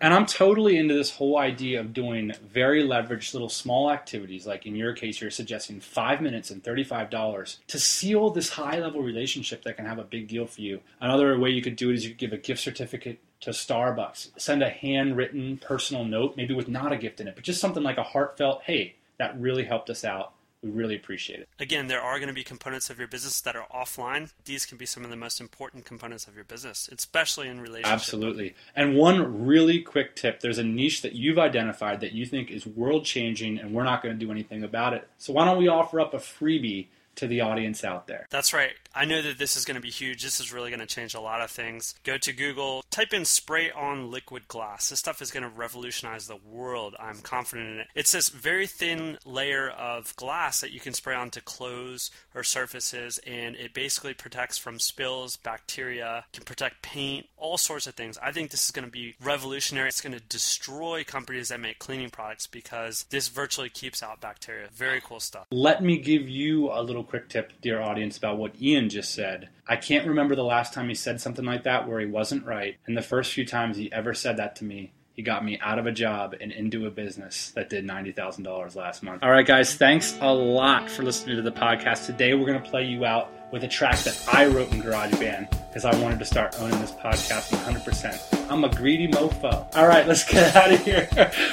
And 0.00 0.12
I'm 0.12 0.26
totally 0.26 0.76
into 0.76 0.94
this 0.94 1.14
whole 1.14 1.38
idea 1.38 1.78
of 1.78 1.92
doing 1.92 2.32
very 2.44 2.82
leveraged 2.82 3.34
little 3.34 3.48
small 3.48 3.90
activities. 3.90 4.46
Like 4.46 4.66
in 4.66 4.74
your 4.74 4.94
case, 4.94 5.20
you're 5.20 5.30
suggesting 5.30 5.80
five 5.80 6.20
minutes 6.20 6.50
and 6.50 6.62
$35 6.62 7.58
to 7.68 7.78
seal 7.78 8.30
this 8.30 8.48
high 8.48 8.78
level 8.78 9.02
relationship 9.02 9.62
that 9.64 9.76
can 9.76 9.86
have 9.86 9.98
a 9.98 10.04
big 10.04 10.28
deal 10.28 10.46
for 10.46 10.60
you. 10.60 10.80
Another 11.00 11.38
way 11.38 11.50
you 11.50 11.62
could 11.62 11.76
do 11.76 11.90
it 11.90 11.94
is 11.94 12.04
you 12.04 12.10
could 12.10 12.18
give 12.18 12.32
a 12.32 12.38
gift 12.38 12.60
certificate 12.60 13.20
to 13.42 13.50
Starbucks. 13.50 14.30
Send 14.36 14.62
a 14.62 14.70
handwritten 14.70 15.58
personal 15.58 16.04
note, 16.04 16.36
maybe 16.36 16.54
with 16.54 16.68
not 16.68 16.92
a 16.92 16.96
gift 16.96 17.20
in 17.20 17.28
it, 17.28 17.34
but 17.34 17.44
just 17.44 17.60
something 17.60 17.82
like 17.82 17.98
a 17.98 18.02
heartfelt, 18.02 18.62
hey, 18.64 18.94
that 19.18 19.38
really 19.38 19.64
helped 19.64 19.90
us 19.90 20.04
out. 20.04 20.32
We 20.62 20.70
really 20.70 20.94
appreciate 20.94 21.40
it. 21.40 21.48
Again, 21.58 21.88
there 21.88 22.00
are 22.00 22.18
going 22.20 22.28
to 22.28 22.34
be 22.34 22.44
components 22.44 22.88
of 22.88 22.96
your 22.96 23.08
business 23.08 23.40
that 23.40 23.56
are 23.56 23.66
offline. 23.74 24.32
These 24.44 24.64
can 24.64 24.78
be 24.78 24.86
some 24.86 25.02
of 25.02 25.10
the 25.10 25.16
most 25.16 25.40
important 25.40 25.84
components 25.84 26.28
of 26.28 26.36
your 26.36 26.44
business, 26.44 26.88
especially 26.96 27.48
in 27.48 27.60
relationships. 27.60 27.92
Absolutely. 27.92 28.54
And 28.76 28.96
one 28.96 29.44
really 29.44 29.80
quick 29.80 30.14
tip 30.14 30.38
there's 30.38 30.58
a 30.58 30.64
niche 30.64 31.02
that 31.02 31.14
you've 31.14 31.38
identified 31.38 32.00
that 32.00 32.12
you 32.12 32.24
think 32.26 32.52
is 32.52 32.64
world 32.64 33.04
changing, 33.04 33.58
and 33.58 33.74
we're 33.74 33.82
not 33.82 34.04
going 34.04 34.16
to 34.16 34.24
do 34.24 34.30
anything 34.30 34.62
about 34.62 34.94
it. 34.94 35.08
So, 35.18 35.32
why 35.32 35.46
don't 35.46 35.58
we 35.58 35.66
offer 35.66 35.98
up 35.98 36.14
a 36.14 36.18
freebie 36.18 36.86
to 37.16 37.26
the 37.26 37.40
audience 37.40 37.84
out 37.84 38.06
there? 38.06 38.26
That's 38.30 38.52
right. 38.52 38.72
I 38.94 39.04
know 39.04 39.22
that 39.22 39.38
this 39.38 39.56
is 39.56 39.64
going 39.64 39.76
to 39.76 39.80
be 39.80 39.90
huge. 39.90 40.22
This 40.22 40.40
is 40.40 40.52
really 40.52 40.70
going 40.70 40.80
to 40.80 40.86
change 40.86 41.14
a 41.14 41.20
lot 41.20 41.40
of 41.40 41.50
things. 41.50 41.94
Go 42.04 42.18
to 42.18 42.32
Google, 42.32 42.84
type 42.90 43.12
in 43.12 43.24
spray 43.24 43.70
on 43.70 44.10
liquid 44.10 44.48
glass. 44.48 44.90
This 44.90 44.98
stuff 44.98 45.22
is 45.22 45.30
going 45.30 45.42
to 45.42 45.48
revolutionize 45.48 46.26
the 46.26 46.36
world. 46.36 46.94
I'm 46.98 47.20
confident 47.20 47.68
in 47.70 47.78
it. 47.80 47.86
It's 47.94 48.12
this 48.12 48.28
very 48.28 48.66
thin 48.66 49.18
layer 49.24 49.70
of 49.70 50.14
glass 50.16 50.60
that 50.60 50.72
you 50.72 50.80
can 50.80 50.92
spray 50.92 51.14
onto 51.14 51.40
clothes 51.40 52.10
or 52.34 52.42
surfaces, 52.42 53.18
and 53.26 53.56
it 53.56 53.72
basically 53.74 54.14
protects 54.14 54.58
from 54.58 54.78
spills, 54.78 55.36
bacteria, 55.36 56.24
can 56.32 56.44
protect 56.44 56.82
paint, 56.82 57.26
all 57.36 57.58
sorts 57.58 57.86
of 57.86 57.94
things. 57.94 58.18
I 58.22 58.32
think 58.32 58.50
this 58.50 58.64
is 58.64 58.70
going 58.70 58.84
to 58.84 58.90
be 58.90 59.14
revolutionary. 59.22 59.88
It's 59.88 60.00
going 60.00 60.12
to 60.12 60.20
destroy 60.20 61.04
companies 61.04 61.48
that 61.48 61.60
make 61.60 61.78
cleaning 61.78 62.10
products 62.10 62.46
because 62.46 63.04
this 63.10 63.28
virtually 63.28 63.68
keeps 63.68 64.02
out 64.02 64.20
bacteria. 64.20 64.68
Very 64.74 65.00
cool 65.00 65.20
stuff. 65.20 65.46
Let 65.50 65.82
me 65.82 65.98
give 65.98 66.28
you 66.28 66.70
a 66.72 66.82
little 66.82 67.01
quick 67.02 67.28
tip, 67.28 67.52
dear 67.60 67.80
audience, 67.80 68.16
about 68.16 68.38
what 68.38 68.60
Ian 68.60 68.88
just 68.88 69.14
said. 69.14 69.48
I 69.66 69.76
can't 69.76 70.06
remember 70.06 70.34
the 70.34 70.44
last 70.44 70.72
time 70.74 70.88
he 70.88 70.94
said 70.94 71.20
something 71.20 71.44
like 71.44 71.64
that 71.64 71.88
where 71.88 72.00
he 72.00 72.06
wasn't 72.06 72.46
right. 72.46 72.76
And 72.86 72.96
the 72.96 73.02
first 73.02 73.32
few 73.32 73.46
times 73.46 73.76
he 73.76 73.92
ever 73.92 74.14
said 74.14 74.36
that 74.36 74.56
to 74.56 74.64
me, 74.64 74.92
he 75.14 75.22
got 75.22 75.44
me 75.44 75.58
out 75.60 75.78
of 75.78 75.86
a 75.86 75.92
job 75.92 76.34
and 76.40 76.50
into 76.50 76.86
a 76.86 76.90
business 76.90 77.50
that 77.50 77.68
did 77.68 77.86
$90,000 77.86 78.74
last 78.76 79.02
month. 79.02 79.22
All 79.22 79.30
right, 79.30 79.46
guys, 79.46 79.74
thanks 79.74 80.16
a 80.20 80.32
lot 80.32 80.90
for 80.90 81.02
listening 81.02 81.36
to 81.36 81.42
the 81.42 81.52
podcast. 81.52 82.06
Today, 82.06 82.34
we're 82.34 82.46
going 82.46 82.62
to 82.62 82.70
play 82.70 82.84
you 82.84 83.04
out 83.04 83.30
with 83.52 83.62
a 83.62 83.68
track 83.68 83.98
that 84.00 84.20
I 84.32 84.46
wrote 84.46 84.72
in 84.72 84.82
GarageBand 84.82 85.48
because 85.68 85.84
I 85.84 85.94
wanted 86.00 86.18
to 86.18 86.24
start 86.24 86.58
owning 86.58 86.80
this 86.80 86.90
podcast 86.90 87.52
100%. 87.54 88.50
I'm 88.50 88.64
a 88.64 88.68
greedy 88.68 89.06
mofo. 89.08 89.64
All 89.76 89.86
right, 89.86 90.04
let's 90.08 90.24
get 90.24 90.56
out 90.62 90.72
of 90.72 90.84
here. 90.84 91.08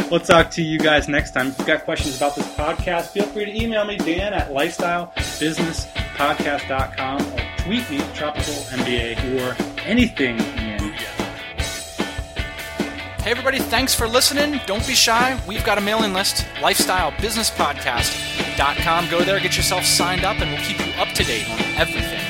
we'll 0.10 0.20
talk 0.22 0.50
to 0.52 0.64
you 0.64 0.80
guys 0.80 1.08
next 1.08 1.30
time. 1.32 1.48
If 1.48 1.58
you've 1.60 1.68
got 1.68 1.84
questions 1.84 2.18
about 2.18 2.36
this 2.36 2.48
podcast, 2.56 3.10
feel 3.10 3.26
free 3.26 3.46
to 3.46 3.56
email 3.56 3.86
me, 3.86 3.98
Dan 3.98 4.34
at 4.34 4.50
lifestylebusinesspodcast.com 4.50 7.22
or 7.22 7.42
tweet 7.58 7.88
me, 7.92 8.00
Tropical 8.16 8.54
MBA, 8.54 9.40
or 9.40 9.56
anything, 9.82 10.40
Ian. 10.40 10.80
Hey, 13.22 13.32
everybody, 13.32 13.60
thanks 13.60 13.94
for 13.94 14.08
listening. 14.08 14.62
Don't 14.66 14.88
be 14.88 14.96
shy. 14.96 15.38
We've 15.46 15.66
got 15.66 15.78
a 15.78 15.82
mailing 15.82 16.14
list, 16.14 16.46
lifestylebusinesspodcast.com. 16.62 18.49
Go 19.10 19.22
there, 19.24 19.40
get 19.40 19.56
yourself 19.56 19.86
signed 19.86 20.26
up, 20.26 20.40
and 20.42 20.52
we'll 20.52 20.62
keep 20.62 20.78
you 20.80 20.92
up 20.94 21.08
to 21.14 21.24
date 21.24 21.50
on 21.50 21.60
everything 21.78 22.29